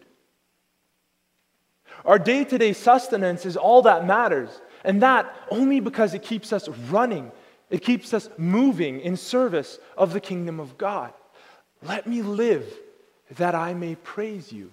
Our 2.05 2.19
day 2.19 2.45
to 2.45 2.59
day 2.59 2.73
sustenance 2.73 3.45
is 3.45 3.57
all 3.57 3.83
that 3.83 4.07
matters, 4.07 4.49
and 4.85 5.03
that 5.03 5.35
only 5.51 5.81
because 5.81 6.15
it 6.15 6.23
keeps 6.23 6.53
us 6.53 6.69
running, 6.69 7.33
it 7.69 7.83
keeps 7.85 8.15
us 8.15 8.29
moving 8.39 9.01
in 9.01 9.17
service 9.17 9.79
of 9.97 10.13
the 10.13 10.21
kingdom 10.21 10.61
of 10.61 10.79
God. 10.79 11.13
Let 11.83 12.07
me 12.07 12.23
live 12.23 12.73
that 13.37 13.55
I 13.55 13.75
may 13.75 13.97
praise 13.97 14.53
you. 14.53 14.71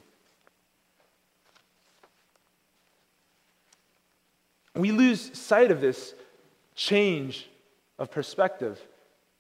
We 4.77 4.91
lose 4.91 5.37
sight 5.37 5.71
of 5.71 5.81
this 5.81 6.13
change 6.75 7.49
of 7.97 8.11
perspective 8.11 8.79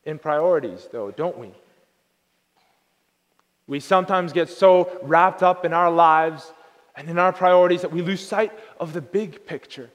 in 0.03 0.17
priorities, 0.17 0.87
though, 0.91 1.11
don't 1.11 1.37
we? 1.37 1.51
We 3.67 3.79
sometimes 3.79 4.33
get 4.33 4.49
so 4.49 4.97
wrapped 5.03 5.43
up 5.43 5.65
in 5.65 5.73
our 5.73 5.91
lives 5.91 6.51
and 6.95 7.09
in 7.09 7.19
our 7.19 7.33
priorities 7.33 7.81
that 7.81 7.91
we 7.91 8.01
lose 8.01 8.25
sight 8.25 8.51
of 8.79 8.93
the 8.93 9.01
big 9.01 9.45
picture. 9.45 9.89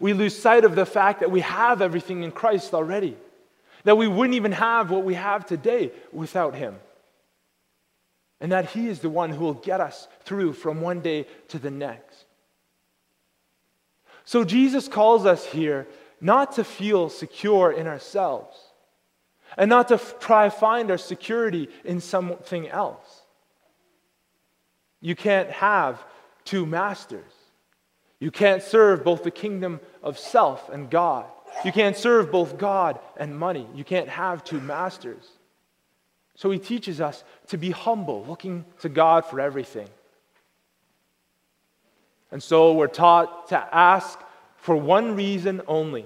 We 0.00 0.12
lose 0.12 0.38
sight 0.38 0.64
of 0.64 0.74
the 0.74 0.86
fact 0.86 1.20
that 1.20 1.30
we 1.30 1.40
have 1.40 1.82
everything 1.82 2.22
in 2.22 2.30
Christ 2.30 2.72
already, 2.72 3.16
that 3.84 3.98
we 3.98 4.08
wouldn't 4.08 4.36
even 4.36 4.52
have 4.52 4.90
what 4.90 5.04
we 5.04 5.14
have 5.14 5.44
today 5.44 5.90
without 6.12 6.54
Him, 6.54 6.76
and 8.40 8.52
that 8.52 8.70
He 8.70 8.86
is 8.86 9.00
the 9.00 9.10
one 9.10 9.30
who 9.30 9.44
will 9.44 9.54
get 9.54 9.80
us 9.80 10.06
through 10.22 10.52
from 10.52 10.80
one 10.80 11.00
day 11.00 11.26
to 11.48 11.58
the 11.58 11.70
next. 11.70 12.24
So 14.28 14.44
Jesus 14.44 14.88
calls 14.88 15.24
us 15.24 15.42
here 15.46 15.86
not 16.20 16.56
to 16.56 16.62
feel 16.62 17.08
secure 17.08 17.72
in 17.72 17.86
ourselves 17.86 18.58
and 19.56 19.70
not 19.70 19.88
to 19.88 19.94
f- 19.94 20.18
try 20.18 20.50
find 20.50 20.90
our 20.90 20.98
security 20.98 21.70
in 21.82 21.98
something 22.02 22.68
else. 22.68 23.22
You 25.00 25.16
can't 25.16 25.48
have 25.48 26.04
two 26.44 26.66
masters. 26.66 27.32
You 28.20 28.30
can't 28.30 28.62
serve 28.62 29.02
both 29.02 29.24
the 29.24 29.30
kingdom 29.30 29.80
of 30.02 30.18
self 30.18 30.68
and 30.68 30.90
God. 30.90 31.24
You 31.64 31.72
can't 31.72 31.96
serve 31.96 32.30
both 32.30 32.58
God 32.58 32.98
and 33.16 33.34
money. 33.34 33.66
You 33.74 33.82
can't 33.82 34.10
have 34.10 34.44
two 34.44 34.60
masters. 34.60 35.26
So 36.34 36.50
he 36.50 36.58
teaches 36.58 37.00
us 37.00 37.24
to 37.46 37.56
be 37.56 37.70
humble, 37.70 38.26
looking 38.26 38.66
to 38.80 38.90
God 38.90 39.24
for 39.24 39.40
everything. 39.40 39.88
And 42.30 42.42
so 42.42 42.74
we're 42.74 42.88
taught 42.88 43.48
to 43.48 43.74
ask 43.74 44.18
for 44.56 44.76
one 44.76 45.16
reason 45.16 45.62
only. 45.66 46.04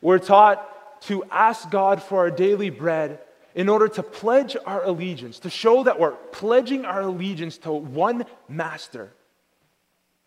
We're 0.00 0.18
taught 0.18 1.02
to 1.02 1.24
ask 1.30 1.70
God 1.70 2.02
for 2.02 2.18
our 2.18 2.30
daily 2.30 2.70
bread 2.70 3.20
in 3.54 3.70
order 3.70 3.88
to 3.88 4.02
pledge 4.02 4.56
our 4.66 4.84
allegiance, 4.84 5.38
to 5.40 5.50
show 5.50 5.84
that 5.84 5.98
we're 5.98 6.10
pledging 6.10 6.84
our 6.84 7.00
allegiance 7.00 7.56
to 7.58 7.72
one 7.72 8.26
master, 8.48 9.10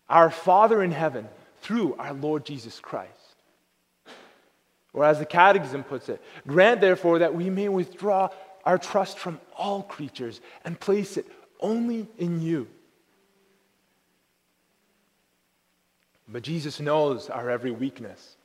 our 0.08 0.30
Father 0.30 0.82
in 0.82 0.90
heaven, 0.90 1.28
through 1.60 1.94
our 1.94 2.12
Lord 2.12 2.44
Jesus 2.44 2.80
Christ. 2.80 3.12
Or 4.92 5.04
as 5.04 5.20
the 5.20 5.26
Catechism 5.26 5.84
puts 5.84 6.08
it, 6.08 6.20
grant 6.46 6.80
therefore 6.80 7.20
that 7.20 7.34
we 7.34 7.50
may 7.50 7.68
withdraw 7.68 8.30
our 8.64 8.78
trust 8.78 9.18
from 9.18 9.40
all 9.56 9.84
creatures 9.84 10.40
and 10.64 10.78
place 10.78 11.16
it 11.16 11.26
only 11.60 12.08
in 12.18 12.42
you. 12.42 12.66
But 16.32 16.42
Jesus 16.42 16.78
knows 16.80 17.28
our 17.28 17.50
every 17.50 17.72
weakness. 17.72 18.36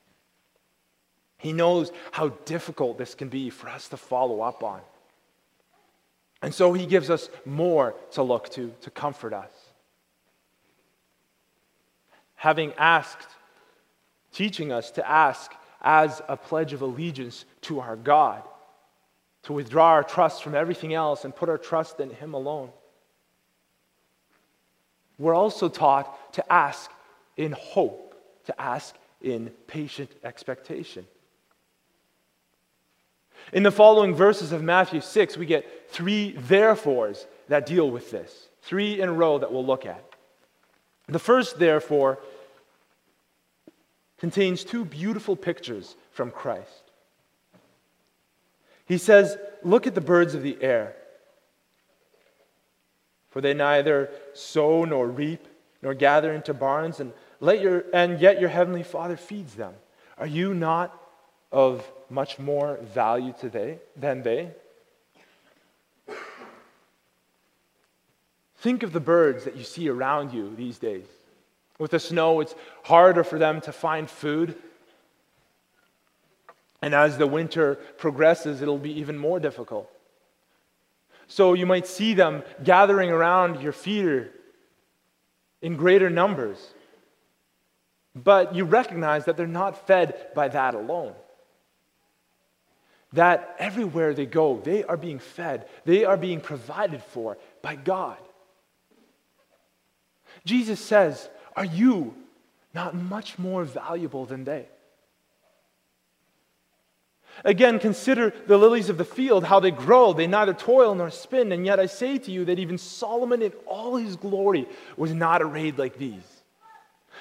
He 1.37 1.53
knows 1.53 1.91
how 2.11 2.29
difficult 2.45 2.97
this 2.97 3.13
can 3.13 3.29
be 3.29 3.49
for 3.49 3.69
us 3.69 3.89
to 3.89 3.97
follow 3.97 4.41
up 4.41 4.63
on. 4.63 4.81
And 6.41 6.53
so 6.53 6.73
he 6.73 6.85
gives 6.85 7.09
us 7.09 7.29
more 7.45 7.95
to 8.11 8.23
look 8.23 8.49
to 8.49 8.73
to 8.81 8.89
comfort 8.89 9.33
us. 9.33 9.51
Having 12.35 12.73
asked, 12.73 13.27
teaching 14.31 14.71
us 14.71 14.91
to 14.91 15.07
ask 15.07 15.51
as 15.81 16.21
a 16.27 16.35
pledge 16.35 16.73
of 16.73 16.81
allegiance 16.81 17.45
to 17.61 17.79
our 17.79 17.95
God, 17.95 18.43
to 19.43 19.53
withdraw 19.53 19.89
our 19.89 20.03
trust 20.03 20.43
from 20.43 20.55
everything 20.55 20.93
else 20.93 21.23
and 21.23 21.35
put 21.35 21.49
our 21.49 21.57
trust 21.57 21.99
in 21.99 22.09
Him 22.09 22.33
alone. 22.33 22.69
We're 25.17 25.35
also 25.35 25.69
taught 25.69 26.33
to 26.33 26.53
ask 26.53 26.91
in 27.37 27.51
hope, 27.51 28.15
to 28.45 28.61
ask 28.61 28.95
in 29.21 29.49
patient 29.67 30.11
expectation. 30.23 31.05
In 33.53 33.63
the 33.63 33.71
following 33.71 34.15
verses 34.15 34.51
of 34.51 34.63
Matthew 34.63 35.01
6, 35.01 35.37
we 35.37 35.45
get 35.45 35.89
three 35.89 36.31
therefores 36.31 37.25
that 37.47 37.65
deal 37.65 37.89
with 37.89 38.11
this. 38.11 38.49
Three 38.61 38.99
in 38.99 39.09
a 39.09 39.13
row 39.13 39.37
that 39.37 39.51
we'll 39.51 39.65
look 39.65 39.85
at. 39.85 40.03
The 41.07 41.19
first, 41.19 41.59
therefore, 41.59 42.19
contains 44.17 44.63
two 44.63 44.85
beautiful 44.85 45.35
pictures 45.35 45.95
from 46.11 46.31
Christ. 46.31 46.91
He 48.85 48.97
says, 48.97 49.37
Look 49.63 49.87
at 49.87 49.95
the 49.95 50.01
birds 50.01 50.35
of 50.35 50.43
the 50.43 50.57
air, 50.61 50.95
for 53.29 53.41
they 53.41 53.53
neither 53.53 54.09
sow 54.33 54.85
nor 54.85 55.07
reap 55.07 55.47
nor 55.81 55.93
gather 55.93 56.33
into 56.33 56.53
barns, 56.53 56.99
and, 56.99 57.13
let 57.39 57.61
your, 57.61 57.85
and 57.93 58.19
yet 58.19 58.39
your 58.39 58.49
heavenly 58.49 58.83
Father 58.83 59.17
feeds 59.17 59.55
them. 59.55 59.73
Are 60.17 60.27
you 60.27 60.53
not 60.53 60.97
of 61.51 61.89
much 62.09 62.39
more 62.39 62.77
value 62.81 63.33
to 63.33 63.39
today 63.39 63.79
than 63.95 64.23
they? 64.23 64.51
Think 68.57 68.83
of 68.83 68.93
the 68.93 68.99
birds 68.99 69.43
that 69.43 69.55
you 69.55 69.63
see 69.63 69.89
around 69.89 70.33
you 70.33 70.55
these 70.55 70.79
days. 70.79 71.05
With 71.77 71.91
the 71.91 71.99
snow, 71.99 72.39
it's 72.39 72.55
harder 72.83 73.23
for 73.23 73.37
them 73.37 73.61
to 73.61 73.71
find 73.71 74.09
food. 74.09 74.55
And 76.81 76.95
as 76.95 77.17
the 77.17 77.27
winter 77.27 77.75
progresses, 77.97 78.61
it'll 78.61 78.77
be 78.77 78.99
even 78.99 79.17
more 79.17 79.39
difficult. 79.39 79.89
So 81.27 81.53
you 81.53 81.65
might 81.65 81.87
see 81.87 82.13
them 82.13 82.43
gathering 82.63 83.09
around 83.09 83.61
your 83.61 83.71
feeder 83.71 84.31
in 85.61 85.75
greater 85.75 86.09
numbers. 86.09 86.73
But 88.15 88.55
you 88.55 88.63
recognize 88.63 89.25
that 89.25 89.35
they're 89.37 89.47
not 89.47 89.87
fed 89.87 90.33
by 90.33 90.47
that 90.47 90.73
alone 90.73 91.13
that 93.15 93.55
everywhere 93.59 94.13
they 94.13 94.25
go, 94.25 94.59
they 94.63 94.83
are 94.83 94.97
being 94.97 95.19
fed, 95.19 95.67
they 95.85 96.05
are 96.05 96.17
being 96.17 96.39
provided 96.39 97.01
for 97.01 97.37
by 97.61 97.75
God. 97.75 98.17
Jesus 100.45 100.79
says, 100.79 101.29
Are 101.55 101.65
you 101.65 102.13
not 102.73 102.93
much 102.93 103.39
more 103.39 103.63
valuable 103.63 104.25
than 104.25 104.43
they? 104.43 104.67
Again, 107.43 107.79
consider 107.79 108.33
the 108.47 108.57
lilies 108.57 108.89
of 108.89 108.97
the 108.97 109.03
field, 109.03 109.43
how 109.43 109.59
they 109.59 109.71
grow. 109.71 110.13
They 110.13 110.27
neither 110.27 110.53
toil 110.53 110.95
nor 110.95 111.09
spin. 111.09 111.51
And 111.51 111.65
yet 111.65 111.81
I 111.81 111.85
say 111.85 112.17
to 112.17 112.31
you 112.31 112.45
that 112.45 112.59
even 112.59 112.77
Solomon 112.77 113.41
in 113.41 113.51
all 113.65 113.97
his 113.97 114.15
glory 114.15 114.67
was 114.95 115.13
not 115.13 115.41
arrayed 115.41 115.77
like 115.77 115.97
these. 115.97 116.34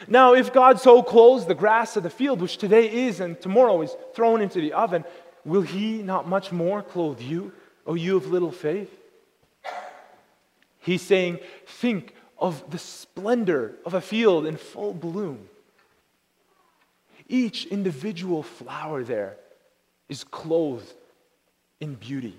Now, 0.09 0.35
if 0.35 0.52
God 0.52 0.80
so 0.80 1.02
clothes 1.02 1.46
the 1.46 1.54
grass 1.54 1.96
of 1.96 2.02
the 2.02 2.11
field, 2.11 2.40
which 2.40 2.59
today 2.59 3.07
is 3.07 3.20
and 3.20 3.40
tomorrow 3.40 3.80
is 3.83 3.96
thrown 4.14 4.40
into 4.40 4.61
the 4.61 4.72
oven, 4.72 5.04
Will 5.44 5.62
he 5.62 6.02
not 6.02 6.28
much 6.28 6.52
more 6.52 6.83
clothe 6.83 7.20
you, 7.20 7.52
O 7.87 7.94
you 7.94 8.16
of 8.16 8.28
little 8.28 8.50
faith? 8.50 8.90
He's 10.78 11.02
saying, 11.02 11.40
Think 11.66 12.14
of 12.38 12.70
the 12.70 12.78
splendor 12.78 13.74
of 13.85 13.94
a 13.94 14.00
field 14.00 14.46
in 14.46 14.57
full 14.57 14.94
bloom. 14.94 15.48
Each 17.28 17.66
individual 17.66 18.42
flower 18.42 19.02
there 19.02 19.37
is 20.09 20.24
clothed 20.24 20.92
in 21.80 21.94
beauty. 21.94 22.37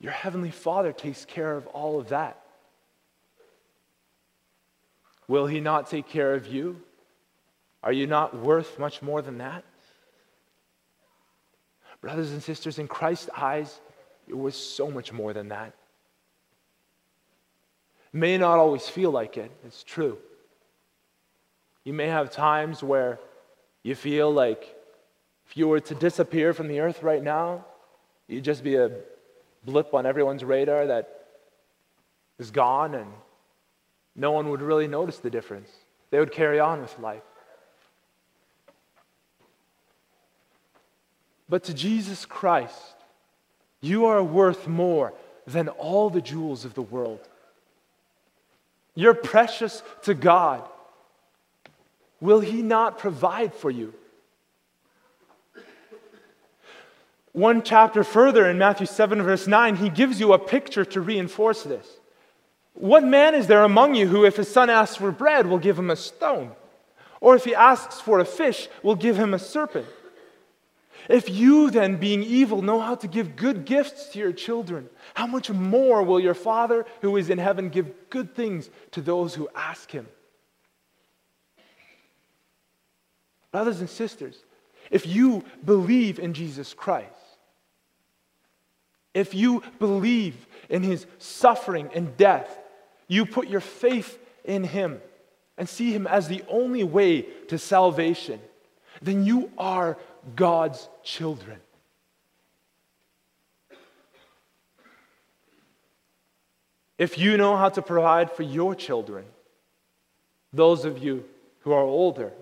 Your 0.00 0.12
heavenly 0.12 0.50
Father 0.50 0.92
takes 0.92 1.24
care 1.24 1.56
of 1.56 1.66
all 1.68 1.98
of 1.98 2.10
that. 2.10 2.43
Will 5.28 5.46
he 5.46 5.60
not 5.60 5.88
take 5.88 6.08
care 6.08 6.34
of 6.34 6.46
you? 6.46 6.80
Are 7.82 7.92
you 7.92 8.06
not 8.06 8.36
worth 8.36 8.78
much 8.78 9.02
more 9.02 9.22
than 9.22 9.38
that? 9.38 9.64
Brothers 12.00 12.32
and 12.32 12.42
sisters, 12.42 12.78
in 12.78 12.88
Christ's 12.88 13.30
eyes, 13.36 13.80
it 14.28 14.36
was 14.36 14.54
so 14.54 14.90
much 14.90 15.12
more 15.12 15.32
than 15.32 15.48
that. 15.48 15.74
It 18.12 18.16
may 18.16 18.36
not 18.38 18.58
always 18.58 18.86
feel 18.88 19.10
like 19.10 19.36
it, 19.36 19.50
it's 19.64 19.82
true. 19.82 20.18
You 21.84 21.92
may 21.92 22.08
have 22.08 22.30
times 22.30 22.82
where 22.82 23.18
you 23.82 23.94
feel 23.94 24.30
like 24.30 24.74
if 25.46 25.56
you 25.56 25.68
were 25.68 25.80
to 25.80 25.94
disappear 25.94 26.54
from 26.54 26.68
the 26.68 26.80
earth 26.80 27.02
right 27.02 27.22
now, 27.22 27.66
you'd 28.28 28.44
just 28.44 28.64
be 28.64 28.76
a 28.76 28.90
blip 29.64 29.92
on 29.94 30.06
everyone's 30.06 30.44
radar 30.44 30.86
that 30.86 31.26
is 32.38 32.50
gone 32.50 32.94
and 32.94 33.10
no 34.16 34.30
one 34.32 34.50
would 34.50 34.62
really 34.62 34.86
notice 34.86 35.18
the 35.18 35.30
difference. 35.30 35.70
They 36.10 36.18
would 36.18 36.32
carry 36.32 36.60
on 36.60 36.80
with 36.80 36.98
life. 36.98 37.22
But 41.48 41.64
to 41.64 41.74
Jesus 41.74 42.24
Christ, 42.24 42.94
you 43.80 44.06
are 44.06 44.22
worth 44.22 44.66
more 44.66 45.12
than 45.46 45.68
all 45.68 46.08
the 46.08 46.20
jewels 46.20 46.64
of 46.64 46.74
the 46.74 46.82
world. 46.82 47.20
You're 48.94 49.14
precious 49.14 49.82
to 50.02 50.14
God. 50.14 50.62
Will 52.20 52.40
He 52.40 52.62
not 52.62 52.98
provide 52.98 53.54
for 53.54 53.70
you? 53.70 53.92
One 57.32 57.62
chapter 57.62 58.04
further 58.04 58.48
in 58.48 58.58
Matthew 58.58 58.86
7, 58.86 59.20
verse 59.20 59.48
9, 59.48 59.76
he 59.76 59.90
gives 59.90 60.20
you 60.20 60.32
a 60.32 60.38
picture 60.38 60.84
to 60.84 61.00
reinforce 61.00 61.64
this. 61.64 61.86
What 62.74 63.04
man 63.04 63.34
is 63.34 63.46
there 63.46 63.62
among 63.62 63.94
you 63.94 64.08
who, 64.08 64.24
if 64.24 64.36
his 64.36 64.50
son 64.50 64.68
asks 64.68 64.96
for 64.96 65.12
bread, 65.12 65.46
will 65.46 65.58
give 65.58 65.78
him 65.78 65.90
a 65.90 65.96
stone? 65.96 66.52
Or 67.20 67.36
if 67.36 67.44
he 67.44 67.54
asks 67.54 68.00
for 68.00 68.18
a 68.18 68.24
fish, 68.24 68.68
will 68.82 68.96
give 68.96 69.16
him 69.16 69.32
a 69.32 69.38
serpent? 69.38 69.86
If 71.08 71.30
you 71.30 71.70
then, 71.70 71.96
being 71.96 72.22
evil, 72.22 72.62
know 72.62 72.80
how 72.80 72.94
to 72.96 73.06
give 73.06 73.36
good 73.36 73.64
gifts 73.64 74.08
to 74.08 74.18
your 74.18 74.32
children, 74.32 74.88
how 75.14 75.26
much 75.26 75.50
more 75.50 76.02
will 76.02 76.18
your 76.18 76.34
Father 76.34 76.84
who 77.02 77.16
is 77.16 77.30
in 77.30 77.38
heaven 77.38 77.68
give 77.68 78.10
good 78.10 78.34
things 78.34 78.70
to 78.92 79.00
those 79.00 79.34
who 79.34 79.48
ask 79.54 79.90
him? 79.90 80.08
Brothers 83.52 83.80
and 83.80 83.88
sisters, 83.88 84.42
if 84.90 85.06
you 85.06 85.44
believe 85.64 86.18
in 86.18 86.34
Jesus 86.34 86.74
Christ, 86.74 87.08
if 89.12 89.32
you 89.32 89.62
believe 89.78 90.46
in 90.68 90.82
his 90.82 91.06
suffering 91.18 91.88
and 91.94 92.16
death, 92.16 92.58
you 93.08 93.26
put 93.26 93.48
your 93.48 93.60
faith 93.60 94.18
in 94.44 94.64
him 94.64 95.00
and 95.56 95.68
see 95.68 95.92
him 95.92 96.06
as 96.06 96.28
the 96.28 96.42
only 96.48 96.84
way 96.84 97.22
to 97.48 97.58
salvation, 97.58 98.40
then 99.02 99.24
you 99.24 99.50
are 99.58 99.96
God's 100.34 100.88
children. 101.02 101.60
If 106.96 107.18
you 107.18 107.36
know 107.36 107.56
how 107.56 107.68
to 107.70 107.82
provide 107.82 108.30
for 108.30 108.42
your 108.44 108.74
children, 108.74 109.24
those 110.52 110.84
of 110.84 110.98
you 110.98 111.24
who 111.60 111.72
are 111.72 111.82
older, 111.82 112.32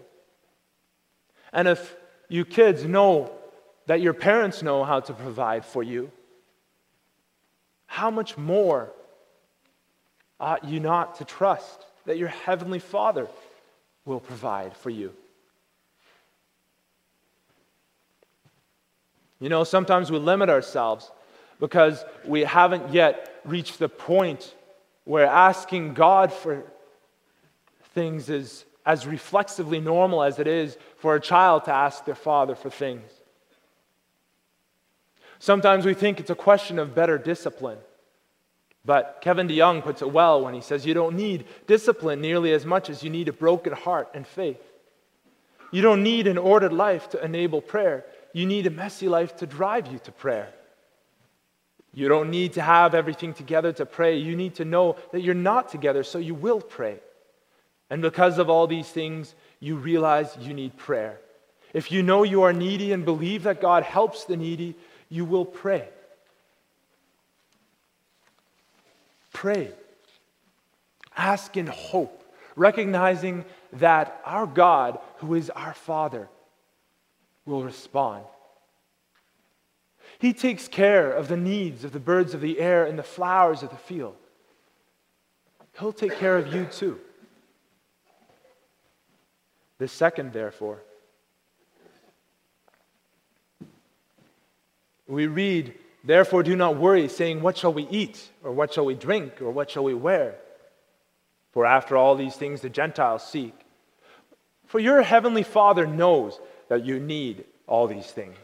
and 1.52 1.68
if 1.68 1.96
you 2.28 2.44
kids 2.44 2.84
know 2.84 3.32
that 3.86 4.00
your 4.00 4.14
parents 4.14 4.62
know 4.62 4.84
how 4.84 5.00
to 5.00 5.12
provide 5.12 5.64
for 5.64 5.82
you, 5.82 6.10
how 7.86 8.10
much 8.10 8.38
more 8.38 8.92
ought 10.42 10.64
you 10.64 10.80
not 10.80 11.14
to 11.16 11.24
trust 11.24 11.86
that 12.04 12.18
your 12.18 12.28
heavenly 12.28 12.80
Father 12.80 13.28
will 14.04 14.20
provide 14.20 14.76
for 14.76 14.90
you? 14.90 15.14
You 19.40 19.48
know, 19.48 19.64
sometimes 19.64 20.10
we 20.10 20.18
limit 20.18 20.50
ourselves 20.50 21.10
because 21.58 22.04
we 22.26 22.40
haven't 22.40 22.92
yet 22.92 23.40
reached 23.44 23.78
the 23.78 23.88
point 23.88 24.54
where 25.04 25.26
asking 25.26 25.94
God 25.94 26.32
for 26.32 26.64
things 27.94 28.28
is 28.28 28.64
as 28.84 29.06
reflexively 29.06 29.80
normal 29.80 30.22
as 30.22 30.38
it 30.38 30.46
is 30.46 30.76
for 30.98 31.14
a 31.14 31.20
child 31.20 31.64
to 31.64 31.72
ask 31.72 32.04
their 32.04 32.14
father 32.14 32.54
for 32.54 32.70
things. 32.70 33.10
Sometimes 35.38 35.84
we 35.84 35.94
think 35.94 36.20
it's 36.20 36.30
a 36.30 36.36
question 36.36 36.78
of 36.78 36.94
better 36.94 37.18
discipline. 37.18 37.78
But 38.84 39.18
Kevin 39.20 39.46
DeYoung 39.46 39.82
puts 39.82 40.02
it 40.02 40.10
well 40.10 40.42
when 40.42 40.54
he 40.54 40.60
says 40.60 40.84
you 40.84 40.94
don't 40.94 41.16
need 41.16 41.44
discipline 41.66 42.20
nearly 42.20 42.52
as 42.52 42.66
much 42.66 42.90
as 42.90 43.02
you 43.02 43.10
need 43.10 43.28
a 43.28 43.32
broken 43.32 43.72
heart 43.72 44.08
and 44.14 44.26
faith. 44.26 44.60
You 45.70 45.82
don't 45.82 46.02
need 46.02 46.26
an 46.26 46.36
ordered 46.38 46.72
life 46.72 47.08
to 47.10 47.24
enable 47.24 47.60
prayer. 47.60 48.04
You 48.32 48.46
need 48.46 48.66
a 48.66 48.70
messy 48.70 49.08
life 49.08 49.36
to 49.36 49.46
drive 49.46 49.86
you 49.86 49.98
to 50.00 50.12
prayer. 50.12 50.52
You 51.94 52.08
don't 52.08 52.30
need 52.30 52.54
to 52.54 52.62
have 52.62 52.94
everything 52.94 53.34
together 53.34 53.72
to 53.74 53.86
pray. 53.86 54.16
You 54.16 54.34
need 54.34 54.56
to 54.56 54.64
know 54.64 54.96
that 55.12 55.20
you're 55.20 55.34
not 55.34 55.68
together, 55.68 56.02
so 56.02 56.18
you 56.18 56.34
will 56.34 56.60
pray. 56.60 56.98
And 57.90 58.00
because 58.00 58.38
of 58.38 58.48
all 58.48 58.66
these 58.66 58.88
things, 58.88 59.34
you 59.60 59.76
realize 59.76 60.36
you 60.40 60.54
need 60.54 60.76
prayer. 60.76 61.20
If 61.74 61.92
you 61.92 62.02
know 62.02 62.22
you 62.22 62.42
are 62.42 62.52
needy 62.52 62.92
and 62.92 63.04
believe 63.04 63.44
that 63.44 63.60
God 63.60 63.82
helps 63.82 64.24
the 64.24 64.36
needy, 64.36 64.74
you 65.08 65.24
will 65.24 65.44
pray. 65.44 65.88
Pray. 69.42 69.72
Ask 71.16 71.56
in 71.56 71.66
hope, 71.66 72.22
recognizing 72.54 73.44
that 73.72 74.22
our 74.24 74.46
God, 74.46 75.00
who 75.16 75.34
is 75.34 75.50
our 75.50 75.74
Father, 75.74 76.28
will 77.44 77.64
respond. 77.64 78.24
He 80.20 80.32
takes 80.32 80.68
care 80.68 81.10
of 81.10 81.26
the 81.26 81.36
needs 81.36 81.82
of 81.82 81.90
the 81.90 81.98
birds 81.98 82.34
of 82.34 82.40
the 82.40 82.60
air 82.60 82.84
and 82.84 82.96
the 82.96 83.02
flowers 83.02 83.64
of 83.64 83.70
the 83.70 83.76
field. 83.76 84.14
He'll 85.76 85.92
take 85.92 86.16
care 86.18 86.36
of 86.36 86.54
you 86.54 86.66
too. 86.66 87.00
The 89.78 89.88
second, 89.88 90.32
therefore, 90.32 90.84
we 95.08 95.26
read, 95.26 95.74
Therefore, 96.04 96.42
do 96.42 96.56
not 96.56 96.76
worry, 96.76 97.08
saying, 97.08 97.42
What 97.42 97.56
shall 97.56 97.72
we 97.72 97.86
eat? 97.88 98.30
Or 98.42 98.52
what 98.52 98.72
shall 98.72 98.84
we 98.84 98.94
drink? 98.94 99.40
Or 99.40 99.50
what 99.50 99.70
shall 99.70 99.84
we 99.84 99.94
wear? 99.94 100.34
For 101.52 101.66
after 101.66 101.96
all 101.96 102.16
these 102.16 102.34
things 102.34 102.60
the 102.60 102.70
Gentiles 102.70 103.26
seek. 103.26 103.54
For 104.66 104.80
your 104.80 105.02
heavenly 105.02 105.42
Father 105.42 105.86
knows 105.86 106.40
that 106.68 106.84
you 106.84 106.98
need 106.98 107.44
all 107.66 107.86
these 107.86 108.06
things. 108.06 108.36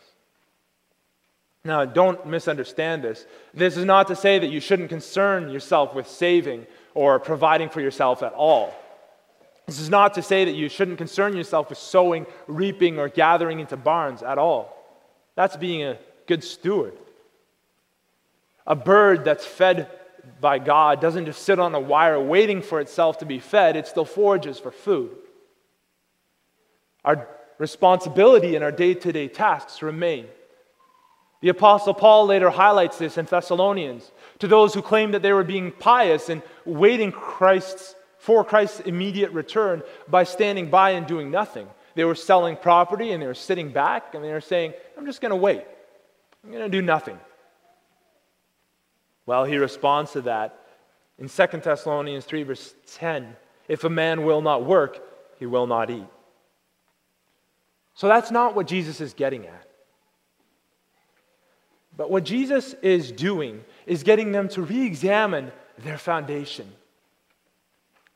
Now, 1.64 1.84
don't 1.84 2.26
misunderstand 2.26 3.02
this. 3.02 3.26
This 3.52 3.76
is 3.76 3.84
not 3.84 4.08
to 4.08 4.16
say 4.16 4.38
that 4.38 4.46
you 4.46 4.60
shouldn't 4.60 4.88
concern 4.88 5.48
yourself 5.48 5.94
with 5.94 6.06
saving 6.06 6.66
or 6.94 7.18
providing 7.18 7.68
for 7.68 7.80
yourself 7.80 8.22
at 8.22 8.32
all. 8.32 8.72
This 9.66 9.80
is 9.80 9.90
not 9.90 10.14
to 10.14 10.22
say 10.22 10.44
that 10.46 10.54
you 10.54 10.68
shouldn't 10.68 10.98
concern 10.98 11.36
yourself 11.36 11.68
with 11.68 11.78
sowing, 11.78 12.26
reaping, 12.46 12.98
or 12.98 13.08
gathering 13.08 13.60
into 13.60 13.76
barns 13.76 14.22
at 14.22 14.38
all. 14.38 14.74
That's 15.34 15.56
being 15.56 15.82
a 15.82 15.98
good 16.26 16.42
steward. 16.42 16.94
A 18.68 18.76
bird 18.76 19.24
that's 19.24 19.46
fed 19.46 19.90
by 20.40 20.58
God 20.58 21.00
doesn't 21.00 21.24
just 21.24 21.42
sit 21.42 21.58
on 21.58 21.74
a 21.74 21.80
wire 21.80 22.20
waiting 22.20 22.60
for 22.62 22.80
itself 22.80 23.18
to 23.18 23.26
be 23.26 23.40
fed, 23.40 23.74
it 23.74 23.86
still 23.86 24.04
forages 24.04 24.58
for 24.58 24.70
food. 24.70 25.16
Our 27.04 27.26
responsibility 27.56 28.54
and 28.54 28.62
our 28.62 28.70
day 28.70 28.94
to 28.94 29.12
day 29.12 29.26
tasks 29.26 29.82
remain. 29.82 30.26
The 31.40 31.48
Apostle 31.48 31.94
Paul 31.94 32.26
later 32.26 32.50
highlights 32.50 32.98
this 32.98 33.16
in 33.16 33.24
Thessalonians 33.24 34.10
to 34.40 34.46
those 34.48 34.74
who 34.74 34.82
claimed 34.82 35.14
that 35.14 35.22
they 35.22 35.32
were 35.32 35.44
being 35.44 35.72
pious 35.72 36.28
and 36.28 36.42
waiting 36.64 37.10
Christ's 37.10 37.94
for 38.18 38.44
Christ's 38.44 38.80
immediate 38.80 39.30
return 39.30 39.82
by 40.08 40.24
standing 40.24 40.68
by 40.68 40.90
and 40.90 41.06
doing 41.06 41.30
nothing. 41.30 41.68
They 41.94 42.04
were 42.04 42.16
selling 42.16 42.56
property 42.56 43.12
and 43.12 43.22
they 43.22 43.26
were 43.26 43.34
sitting 43.34 43.70
back 43.70 44.14
and 44.14 44.22
they 44.22 44.32
were 44.32 44.40
saying, 44.40 44.74
I'm 44.96 45.06
just 45.06 45.20
going 45.20 45.30
to 45.30 45.36
wait. 45.36 45.64
I'm 46.44 46.50
going 46.50 46.64
to 46.64 46.68
do 46.68 46.82
nothing. 46.82 47.18
Well, 49.28 49.44
he 49.44 49.58
responds 49.58 50.12
to 50.12 50.22
that 50.22 50.58
in 51.18 51.28
2 51.28 51.46
Thessalonians 51.62 52.24
3, 52.24 52.44
verse 52.44 52.74
10 52.94 53.36
If 53.68 53.84
a 53.84 53.90
man 53.90 54.24
will 54.24 54.40
not 54.40 54.64
work, 54.64 55.02
he 55.38 55.44
will 55.44 55.66
not 55.66 55.90
eat. 55.90 56.06
So 57.92 58.08
that's 58.08 58.30
not 58.30 58.56
what 58.56 58.66
Jesus 58.66 59.02
is 59.02 59.12
getting 59.12 59.46
at. 59.46 59.68
But 61.94 62.10
what 62.10 62.24
Jesus 62.24 62.72
is 62.80 63.12
doing 63.12 63.62
is 63.84 64.02
getting 64.02 64.32
them 64.32 64.48
to 64.48 64.62
re 64.62 64.86
examine 64.86 65.52
their 65.76 65.98
foundation. 65.98 66.72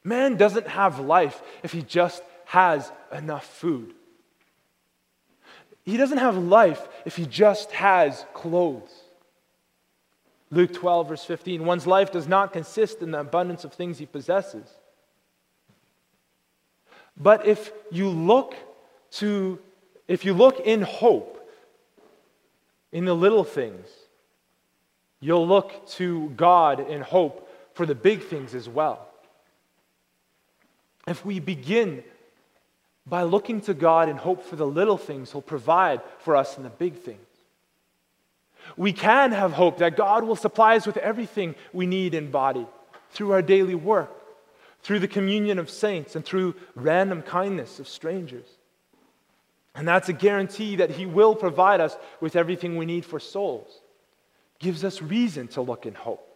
Man 0.03 0.39
doesn't 0.39 0.67
have 0.67 0.99
life 0.99 1.43
if 1.63 1.73
he 1.73 1.83
just 1.83 2.23
has 2.47 2.91
enough 3.13 3.45
food. 3.45 3.93
He 5.85 5.99
doesn't 5.99 6.17
have 6.17 6.39
life 6.39 6.89
if 7.05 7.17
he 7.17 7.27
just 7.27 7.71
has 7.73 8.25
clothes. 8.33 9.02
Luke 10.53 10.75
12, 10.75 11.09
verse 11.09 11.25
15 11.25 11.65
one's 11.65 11.87
life 11.87 12.13
does 12.13 12.29
not 12.29 12.53
consist 12.53 13.01
in 13.01 13.11
the 13.11 13.21
abundance 13.21 13.65
of 13.65 13.73
things 13.73 13.99
he 13.99 14.05
possesses. 14.05 14.69
But 17.17 17.47
if 17.47 17.73
you 17.91 18.11
look 18.11 18.55
to, 19.13 19.59
if 20.07 20.27
you 20.27 20.35
look 20.35 20.61
in 20.61 20.83
hope 20.83 21.51
in 22.93 23.07
the 23.07 23.15
little 23.15 23.45
things, 23.45 23.87
you'll 25.21 25.49
look 25.49 25.87
to 25.89 26.29
God 26.31 26.81
in 26.81 27.01
hope 27.01 27.49
for 27.73 27.87
the 27.87 27.95
big 27.95 28.23
things 28.23 28.55
as 28.55 28.69
well. 28.69 29.09
If 31.07 31.25
we 31.25 31.41
begin 31.41 32.05
by 33.07 33.23
looking 33.23 33.63
to 33.63 33.75
God 33.75 34.11
in 34.11 34.19
hope 34.19 34.45
for 34.45 34.57
the 34.57 34.67
little 34.67 34.99
things, 34.99 35.33
He'll 35.33 35.41
provide 35.41 36.03
for 36.19 36.37
us 36.37 36.59
in 36.59 36.63
the 36.63 36.71
big 36.71 36.97
things. 36.97 37.32
We 38.77 38.93
can 38.93 39.33
have 39.33 39.53
hope 39.53 39.79
that 39.79 39.97
God 39.97 40.25
will 40.25 40.37
supply 40.37 40.77
us 40.77 40.87
with 40.87 40.97
everything 40.97 41.55
we 41.73 41.87
need 41.87 42.15
in 42.15 42.31
body 42.31 42.67
through 43.11 43.33
our 43.33 43.43
daily 43.43 43.75
work, 43.75 44.11
through 44.83 45.01
the 45.01 45.09
communion 45.09 45.59
of 45.59 45.71
saints, 45.71 46.17
and 46.17 46.25
through 46.25 46.55
random 46.75 47.23
kindness 47.23 47.79
of 47.79 47.89
strangers. 47.89 48.47
And 49.75 49.87
that's 49.87 50.09
a 50.09 50.15
guarantee 50.15 50.77
that 50.77 50.91
He 50.91 51.07
will 51.07 51.35
provide 51.35 51.81
us 51.81 51.97
with 52.21 52.37
everything 52.37 52.77
we 52.77 52.87
need 52.87 53.05
for 53.05 53.21
souls. 53.21 53.81
Gives 54.59 54.85
us 54.85 55.03
reason 55.03 55.49
to 55.49 55.63
look 55.63 55.87
in 55.87 55.95
hope. 55.95 56.29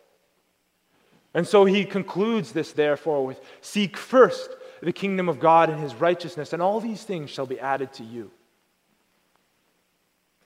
And 1.37 1.47
so 1.47 1.67
he 1.67 1.85
concludes 1.85 2.53
this, 2.53 2.73
therefore, 2.73 3.27
with 3.27 3.39
Seek 3.61 3.99
first 3.99 4.49
the 4.83 4.91
kingdom 4.91 5.29
of 5.29 5.39
God 5.39 5.69
and 5.69 5.79
his 5.79 5.95
righteousness, 5.95 6.55
and 6.55 6.63
all 6.63 6.81
these 6.81 7.03
things 7.03 7.29
shall 7.29 7.45
be 7.45 7.61
added 7.61 7.93
to 7.95 8.05
you. 8.05 8.31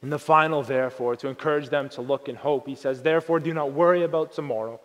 In 0.02 0.10
the 0.10 0.18
final, 0.18 0.62
therefore, 0.62 1.14
to 1.16 1.28
encourage 1.28 1.68
them 1.68 1.88
to 1.90 2.00
look 2.00 2.28
in 2.28 2.36
hope, 2.36 2.66
he 2.66 2.74
says, 2.74 3.02
Therefore, 3.02 3.38
do 3.38 3.52
not 3.52 3.72
worry 3.72 4.02
about 4.02 4.32
tomorrow, 4.32 4.80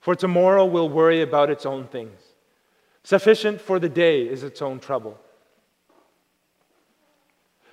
for 0.00 0.14
tomorrow 0.14 0.64
will 0.64 0.88
worry 0.88 1.20
about 1.20 1.50
its 1.50 1.66
own 1.66 1.86
things. 1.88 2.20
Sufficient 3.02 3.60
for 3.60 3.78
the 3.78 3.88
day 3.88 4.22
is 4.22 4.42
its 4.42 4.62
own 4.62 4.80
trouble. 4.80 5.18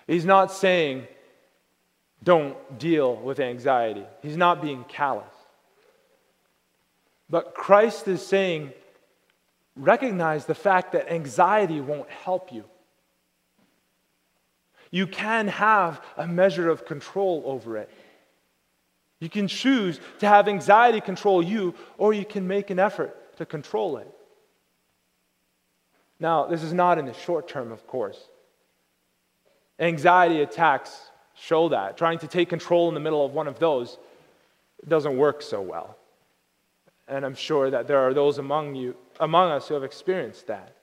He's 0.08 0.26
not 0.26 0.52
saying 0.52 1.08
don't 2.24 2.80
deal 2.80 3.15
with 3.15 3.39
anxiety. 3.39 4.06
He's 4.22 4.38
not 4.38 4.62
being 4.62 4.84
callous. 4.86 5.34
But 7.30 7.54
Christ 7.54 8.08
is 8.08 8.26
saying, 8.26 8.72
recognize 9.76 10.46
the 10.46 10.56
fact 10.56 10.93
that 10.93 11.12
anxiety 11.12 11.82
won't 11.82 12.10
help 12.10 12.54
you. 12.54 12.65
You 14.93 15.08
can 15.08 15.47
have 15.47 16.06
a 16.17 16.27
measure 16.27 16.69
of 16.69 16.86
control 16.86 17.41
over 17.47 17.77
it. 17.77 17.89
You 19.19 19.27
can 19.27 19.47
choose 19.47 19.99
to 20.19 20.27
have 20.27 20.47
anxiety 20.47 21.01
control 21.01 21.41
you, 21.41 21.73
or 21.97 22.13
you 22.13 22.23
can 22.23 22.47
make 22.47 22.69
an 22.69 22.77
effort 22.77 23.36
to 23.38 23.45
control 23.47 23.97
it. 23.97 24.08
Now, 26.19 26.45
this 26.45 26.62
is 26.62 26.73
not 26.73 26.99
in 26.99 27.08
the 27.08 27.13
short 27.13 27.47
term, 27.47 27.71
of 27.71 27.88
course. 27.88 28.19
Anxiety 29.79 30.43
attacks 30.43 31.10
show 31.34 31.69
that. 31.69 31.97
Trying 31.97 32.19
to 32.19 32.27
take 32.27 32.49
control 32.49 32.88
in 32.88 32.93
the 32.93 32.99
middle 32.99 33.25
of 33.25 33.34
one 33.34 33.47
of 33.47 33.58
those 33.58 33.97
doesn't 34.88 35.17
work 35.17 35.41
so 35.41 35.60
well. 35.60 35.97
And 37.08 37.25
I'm 37.25 37.34
sure 37.34 37.71
that 37.71 37.88
there 37.88 37.97
are 37.97 38.13
those 38.13 38.38
among 38.38 38.75
you, 38.75 38.95
among 39.19 39.49
us 39.49 39.67
who 39.67 39.73
have 39.73 39.84
experienced 39.84 40.45
that. 40.47 40.75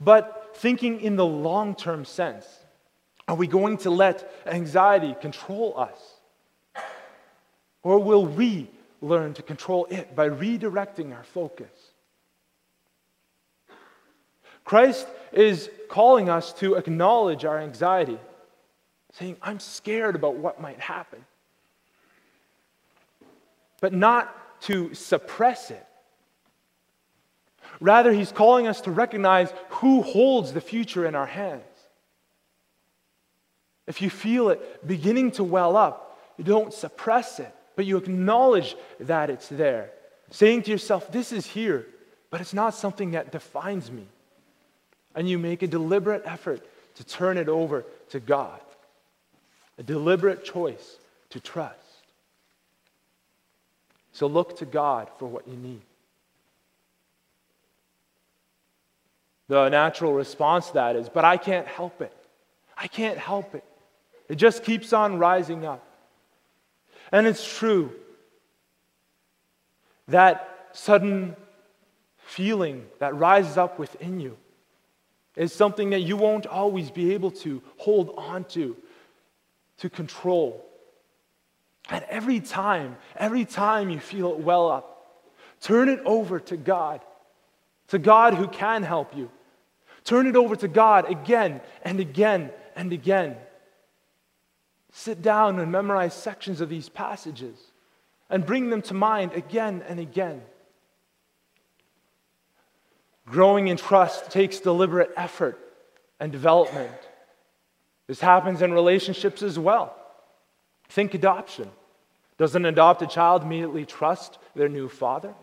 But 0.00 0.45
thinking 0.56 1.00
in 1.00 1.16
the 1.16 1.26
long 1.26 1.74
term 1.74 2.04
sense, 2.04 2.46
are 3.28 3.34
we 3.34 3.46
going 3.46 3.78
to 3.78 3.90
let 3.90 4.30
anxiety 4.46 5.14
control 5.20 5.74
us? 5.78 5.98
Or 7.82 7.98
will 7.98 8.26
we 8.26 8.68
learn 9.00 9.34
to 9.34 9.42
control 9.42 9.86
it 9.90 10.16
by 10.16 10.28
redirecting 10.28 11.14
our 11.14 11.24
focus? 11.24 11.70
Christ 14.64 15.06
is 15.32 15.70
calling 15.88 16.28
us 16.28 16.52
to 16.54 16.74
acknowledge 16.74 17.44
our 17.44 17.58
anxiety, 17.58 18.18
saying, 19.12 19.36
I'm 19.40 19.60
scared 19.60 20.16
about 20.16 20.34
what 20.34 20.60
might 20.60 20.80
happen, 20.80 21.24
but 23.80 23.92
not 23.92 24.34
to 24.62 24.92
suppress 24.94 25.70
it. 25.70 25.85
Rather, 27.80 28.12
he's 28.12 28.32
calling 28.32 28.66
us 28.66 28.80
to 28.82 28.90
recognize 28.90 29.52
who 29.68 30.02
holds 30.02 30.52
the 30.52 30.60
future 30.60 31.06
in 31.06 31.14
our 31.14 31.26
hands. 31.26 31.62
If 33.86 34.02
you 34.02 34.10
feel 34.10 34.50
it 34.50 34.86
beginning 34.86 35.32
to 35.32 35.44
well 35.44 35.76
up, 35.76 36.18
you 36.36 36.44
don't 36.44 36.72
suppress 36.72 37.38
it, 37.38 37.54
but 37.76 37.86
you 37.86 37.96
acknowledge 37.96 38.76
that 39.00 39.30
it's 39.30 39.48
there, 39.48 39.90
saying 40.30 40.62
to 40.62 40.70
yourself, 40.70 41.12
This 41.12 41.32
is 41.32 41.46
here, 41.46 41.86
but 42.30 42.40
it's 42.40 42.54
not 42.54 42.74
something 42.74 43.12
that 43.12 43.32
defines 43.32 43.90
me 43.90 44.06
and 45.16 45.28
you 45.28 45.38
make 45.38 45.62
a 45.62 45.66
deliberate 45.66 46.22
effort 46.26 46.64
to 46.96 47.04
turn 47.04 47.38
it 47.38 47.48
over 47.48 47.84
to 48.10 48.20
God, 48.20 48.60
a 49.78 49.82
deliberate 49.82 50.44
choice 50.44 50.98
to 51.30 51.40
trust. 51.40 51.74
So 54.12 54.26
look 54.26 54.58
to 54.58 54.66
God 54.66 55.08
for 55.18 55.26
what 55.26 55.48
you 55.48 55.56
need. 55.56 55.82
The 59.48 59.68
natural 59.68 60.12
response 60.12 60.68
to 60.68 60.74
that 60.74 60.96
is, 60.96 61.08
but 61.08 61.24
I 61.24 61.36
can't 61.36 61.66
help 61.66 62.00
it. 62.00 62.12
I 62.76 62.88
can't 62.88 63.18
help 63.18 63.54
it. 63.54 63.64
It 64.28 64.36
just 64.36 64.64
keeps 64.64 64.92
on 64.92 65.18
rising 65.18 65.64
up. 65.64 65.86
And 67.12 67.26
it's 67.26 67.56
true 67.56 67.92
that 70.08 70.68
sudden 70.72 71.36
feeling 72.18 72.86
that 72.98 73.14
rises 73.14 73.56
up 73.56 73.78
within 73.78 74.20
you 74.20 74.36
is 75.36 75.52
something 75.52 75.90
that 75.90 76.00
you 76.00 76.16
won't 76.16 76.46
always 76.46 76.90
be 76.90 77.14
able 77.14 77.30
to 77.30 77.62
hold 77.76 78.14
on 78.16 78.44
to, 78.44 78.76
to 79.78 79.90
control. 79.90 80.64
And 81.90 82.04
every 82.08 82.40
time, 82.40 82.96
every 83.16 83.44
time 83.44 83.90
you 83.90 84.00
feel 84.00 84.32
it 84.32 84.38
well 84.40 84.70
up, 84.70 85.22
turn 85.60 85.88
it 85.88 86.00
over 86.04 86.40
to 86.40 86.56
God, 86.56 87.00
to 87.88 87.98
God 87.98 88.34
who 88.34 88.48
can 88.48 88.82
help 88.82 89.16
you. 89.16 89.30
Turn 90.06 90.28
it 90.28 90.36
over 90.36 90.54
to 90.56 90.68
God 90.68 91.10
again 91.10 91.60
and 91.82 91.98
again 91.98 92.50
and 92.76 92.92
again. 92.92 93.36
Sit 94.92 95.20
down 95.20 95.58
and 95.58 95.70
memorize 95.70 96.14
sections 96.14 96.60
of 96.60 96.68
these 96.68 96.88
passages 96.88 97.58
and 98.30 98.46
bring 98.46 98.70
them 98.70 98.82
to 98.82 98.94
mind 98.94 99.32
again 99.32 99.82
and 99.88 99.98
again. 99.98 100.42
Growing 103.26 103.66
in 103.66 103.76
trust 103.76 104.30
takes 104.30 104.60
deliberate 104.60 105.10
effort 105.16 105.58
and 106.20 106.30
development. 106.30 106.94
This 108.06 108.20
happens 108.20 108.62
in 108.62 108.72
relationships 108.72 109.42
as 109.42 109.58
well. 109.58 109.96
Think 110.88 111.14
adoption. 111.14 111.68
Does 112.38 112.54
an 112.54 112.64
adopted 112.64 113.10
child 113.10 113.42
immediately 113.42 113.84
trust 113.84 114.38
their 114.54 114.68
new 114.68 114.88
father? 114.88 115.34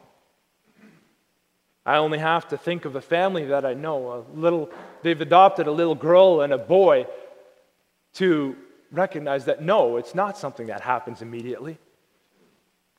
I 1.86 1.98
only 1.98 2.20
have 2.20 2.48
to 2.50 2.58
think 2.58 2.86
of 2.86 2.96
a 2.96 3.02
family 3.02 3.46
that 3.46 3.66
I 3.66 3.74
know. 3.74 4.26
A 4.36 4.40
little, 4.40 4.70
they've 5.02 5.20
adopted 5.20 5.68
a 5.68 5.72
little 5.72 5.96
girl 5.96 6.42
and 6.42 6.54
a 6.54 6.58
boy 6.58 7.08
to 8.14 8.56
recognize 8.92 9.46
that 9.46 9.62
no, 9.62 9.98
it's 9.98 10.16
not 10.16 10.38
something 10.38 10.68
that 10.68 10.82
happens 10.82 11.22
immediately. 11.22 11.78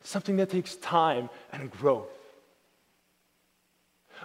It's 0.01 0.11
something 0.11 0.37
that 0.37 0.51
takes 0.51 0.77
time 0.77 1.31
and 1.53 1.71
growth. 1.71 2.09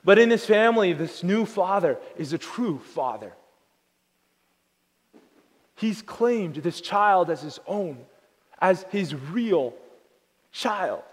But 0.03 0.19
in 0.19 0.29
this 0.29 0.45
family, 0.45 0.93
this 0.93 1.23
new 1.23 1.45
father 1.45 1.97
is 2.17 2.33
a 2.33 2.37
true 2.37 2.79
father. 2.79 3.33
He's 5.75 6.01
claimed 6.01 6.55
this 6.55 6.81
child 6.81 7.29
as 7.29 7.41
his 7.41 7.59
own, 7.65 7.97
as 8.61 8.83
his 8.91 9.15
real 9.15 9.73
child. 10.51 11.03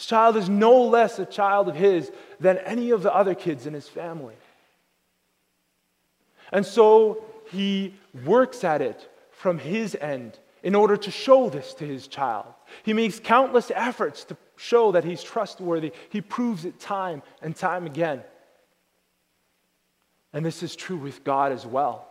This 0.00 0.06
child 0.06 0.38
is 0.38 0.48
no 0.48 0.84
less 0.84 1.18
a 1.18 1.26
child 1.26 1.68
of 1.68 1.76
his 1.76 2.10
than 2.40 2.56
any 2.56 2.90
of 2.90 3.02
the 3.02 3.14
other 3.14 3.34
kids 3.34 3.66
in 3.66 3.74
his 3.74 3.86
family. 3.86 4.34
And 6.50 6.64
so 6.64 7.22
he 7.50 7.96
works 8.24 8.64
at 8.64 8.80
it 8.80 9.06
from 9.30 9.58
his 9.58 9.94
end 9.94 10.38
in 10.62 10.74
order 10.74 10.96
to 10.96 11.10
show 11.10 11.50
this 11.50 11.74
to 11.74 11.86
his 11.86 12.08
child. 12.08 12.46
He 12.82 12.94
makes 12.94 13.20
countless 13.20 13.70
efforts 13.74 14.24
to 14.24 14.38
show 14.56 14.90
that 14.92 15.04
he's 15.04 15.22
trustworthy. 15.22 15.92
He 16.08 16.22
proves 16.22 16.64
it 16.64 16.80
time 16.80 17.22
and 17.42 17.54
time 17.54 17.84
again. 17.84 18.22
And 20.32 20.46
this 20.46 20.62
is 20.62 20.74
true 20.74 20.96
with 20.96 21.24
God 21.24 21.52
as 21.52 21.66
well. 21.66 22.08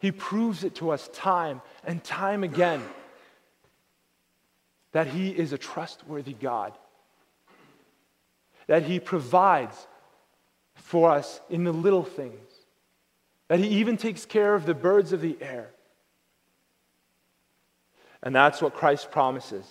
He 0.00 0.10
proves 0.10 0.64
it 0.64 0.74
to 0.76 0.90
us 0.90 1.08
time 1.12 1.62
and 1.84 2.02
time 2.02 2.42
again 2.42 2.82
that 4.92 5.06
He 5.06 5.30
is 5.30 5.52
a 5.52 5.58
trustworthy 5.58 6.32
God, 6.32 6.72
that 8.66 8.82
He 8.82 9.00
provides 9.00 9.86
for 10.74 11.10
us 11.10 11.40
in 11.48 11.64
the 11.64 11.72
little 11.72 12.04
things, 12.04 12.34
that 13.48 13.58
He 13.58 13.68
even 13.68 13.96
takes 13.96 14.26
care 14.26 14.54
of 14.54 14.66
the 14.66 14.74
birds 14.74 15.12
of 15.12 15.20
the 15.20 15.36
air. 15.40 15.70
And 18.22 18.34
that's 18.34 18.60
what 18.60 18.74
Christ 18.74 19.10
promises. 19.10 19.66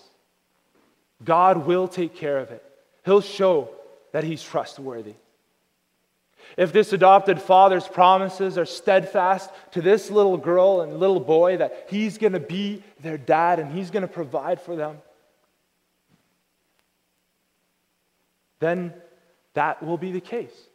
God 1.24 1.66
will 1.66 1.88
take 1.88 2.16
care 2.16 2.38
of 2.38 2.52
it. 2.52 2.64
He'll 3.06 3.22
show 3.22 3.70
that 4.12 4.24
he's 4.24 4.42
trustworthy. 4.42 5.14
If 6.58 6.74
this 6.74 6.94
adopted 6.94 7.42
father's 7.42 7.88
promises 7.88 8.58
are 8.58 8.66
steadfast 8.66 9.52
to 9.72 9.82
this 9.82 10.10
little 10.10 10.38
girl 10.38 10.82
and 10.82 10.98
little 10.98 11.20
boy 11.20 11.58
that 11.58 11.88
he's 11.90 12.18
going 12.18 12.34
to 12.34 12.40
be 12.40 12.84
their 13.02 13.18
dad 13.18 13.60
and 13.60 13.72
he's 13.72 13.92
going 13.92 14.02
to 14.02 14.08
provide 14.08 14.60
for 14.60 14.76
them, 14.76 14.98
then 18.60 18.94
that 19.54 19.84
will 19.84 19.98
be 19.98 20.12
the 20.12 20.22
case. 20.22 20.70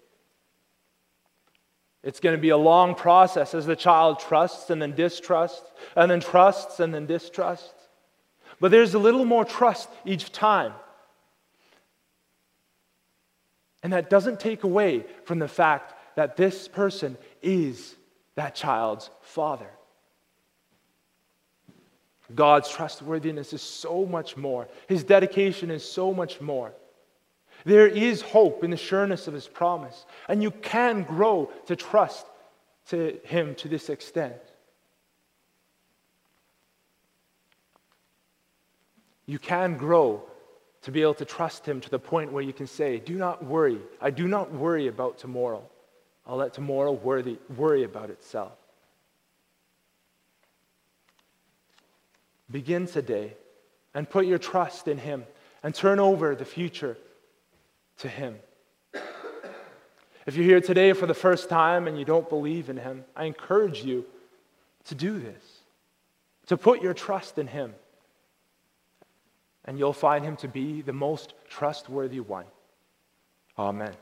It's 2.02 2.20
going 2.20 2.36
to 2.36 2.40
be 2.40 2.50
a 2.50 2.56
long 2.56 2.94
process 2.94 3.54
as 3.54 3.64
the 3.64 3.76
child 3.76 4.20
trusts 4.20 4.68
and 4.68 4.80
then 4.80 4.94
distrusts, 4.94 5.72
and 5.96 6.10
then 6.10 6.20
trusts 6.20 6.80
and 6.80 6.92
then 6.92 7.06
distrusts. 7.06 7.72
But 8.60 8.70
there's 8.70 8.94
a 8.94 8.98
little 8.98 9.24
more 9.24 9.44
trust 9.44 9.88
each 10.04 10.30
time. 10.30 10.72
And 13.82 13.92
that 13.92 14.10
doesn't 14.10 14.38
take 14.38 14.64
away 14.64 15.04
from 15.24 15.38
the 15.38 15.48
fact 15.48 15.94
that 16.16 16.36
this 16.36 16.68
person 16.68 17.16
is 17.42 17.94
that 18.34 18.54
child's 18.54 19.10
father. 19.22 19.70
God's 22.34 22.70
trustworthiness 22.70 23.52
is 23.52 23.62
so 23.62 24.06
much 24.06 24.36
more, 24.36 24.68
His 24.88 25.04
dedication 25.04 25.70
is 25.70 25.84
so 25.84 26.12
much 26.12 26.40
more. 26.40 26.72
There 27.64 27.86
is 27.86 28.22
hope 28.22 28.62
in 28.62 28.70
the 28.70 28.76
sureness 28.76 29.26
of 29.26 29.34
His 29.34 29.48
promise, 29.48 30.04
and 30.28 30.42
you 30.42 30.50
can 30.50 31.02
grow 31.02 31.50
to 31.66 31.76
trust 31.76 32.26
to 32.88 33.18
Him 33.24 33.54
to 33.56 33.68
this 33.68 33.88
extent. 33.88 34.36
You 39.26 39.38
can 39.38 39.78
grow 39.78 40.22
to 40.82 40.90
be 40.90 41.00
able 41.00 41.14
to 41.14 41.24
trust 41.24 41.66
Him 41.66 41.80
to 41.80 41.90
the 41.90 41.98
point 41.98 42.32
where 42.32 42.42
you 42.42 42.52
can 42.52 42.66
say, 42.66 42.98
Do 42.98 43.14
not 43.14 43.44
worry. 43.44 43.78
I 44.00 44.10
do 44.10 44.28
not 44.28 44.52
worry 44.52 44.86
about 44.86 45.18
tomorrow. 45.18 45.62
I'll 46.26 46.36
let 46.36 46.52
tomorrow 46.52 46.92
worry, 46.92 47.38
worry 47.56 47.84
about 47.84 48.10
itself. 48.10 48.52
begin 52.50 52.86
today 52.86 53.34
and 53.94 54.08
put 54.08 54.26
your 54.26 54.38
trust 54.38 54.88
in 54.88 54.98
Him 54.98 55.24
and 55.62 55.74
turn 55.74 55.98
over 55.98 56.34
the 56.34 56.44
future 56.44 56.96
to 57.98 58.08
Him. 58.08 58.36
If 60.26 60.36
you're 60.36 60.46
here 60.46 60.60
today 60.60 60.92
for 60.94 61.06
the 61.06 61.14
first 61.14 61.48
time 61.48 61.86
and 61.86 61.98
you 61.98 62.04
don't 62.04 62.28
believe 62.28 62.70
in 62.70 62.78
Him, 62.78 63.04
I 63.14 63.24
encourage 63.24 63.84
you 63.84 64.06
to 64.84 64.94
do 64.94 65.18
this, 65.18 65.42
to 66.46 66.56
put 66.56 66.82
your 66.82 66.94
trust 66.94 67.38
in 67.38 67.46
Him. 67.46 67.74
And 69.66 69.78
you'll 69.78 69.92
find 69.92 70.24
Him 70.24 70.36
to 70.36 70.48
be 70.48 70.82
the 70.82 70.92
most 70.92 71.34
trustworthy 71.48 72.20
one. 72.20 72.46
Amen. 73.58 73.92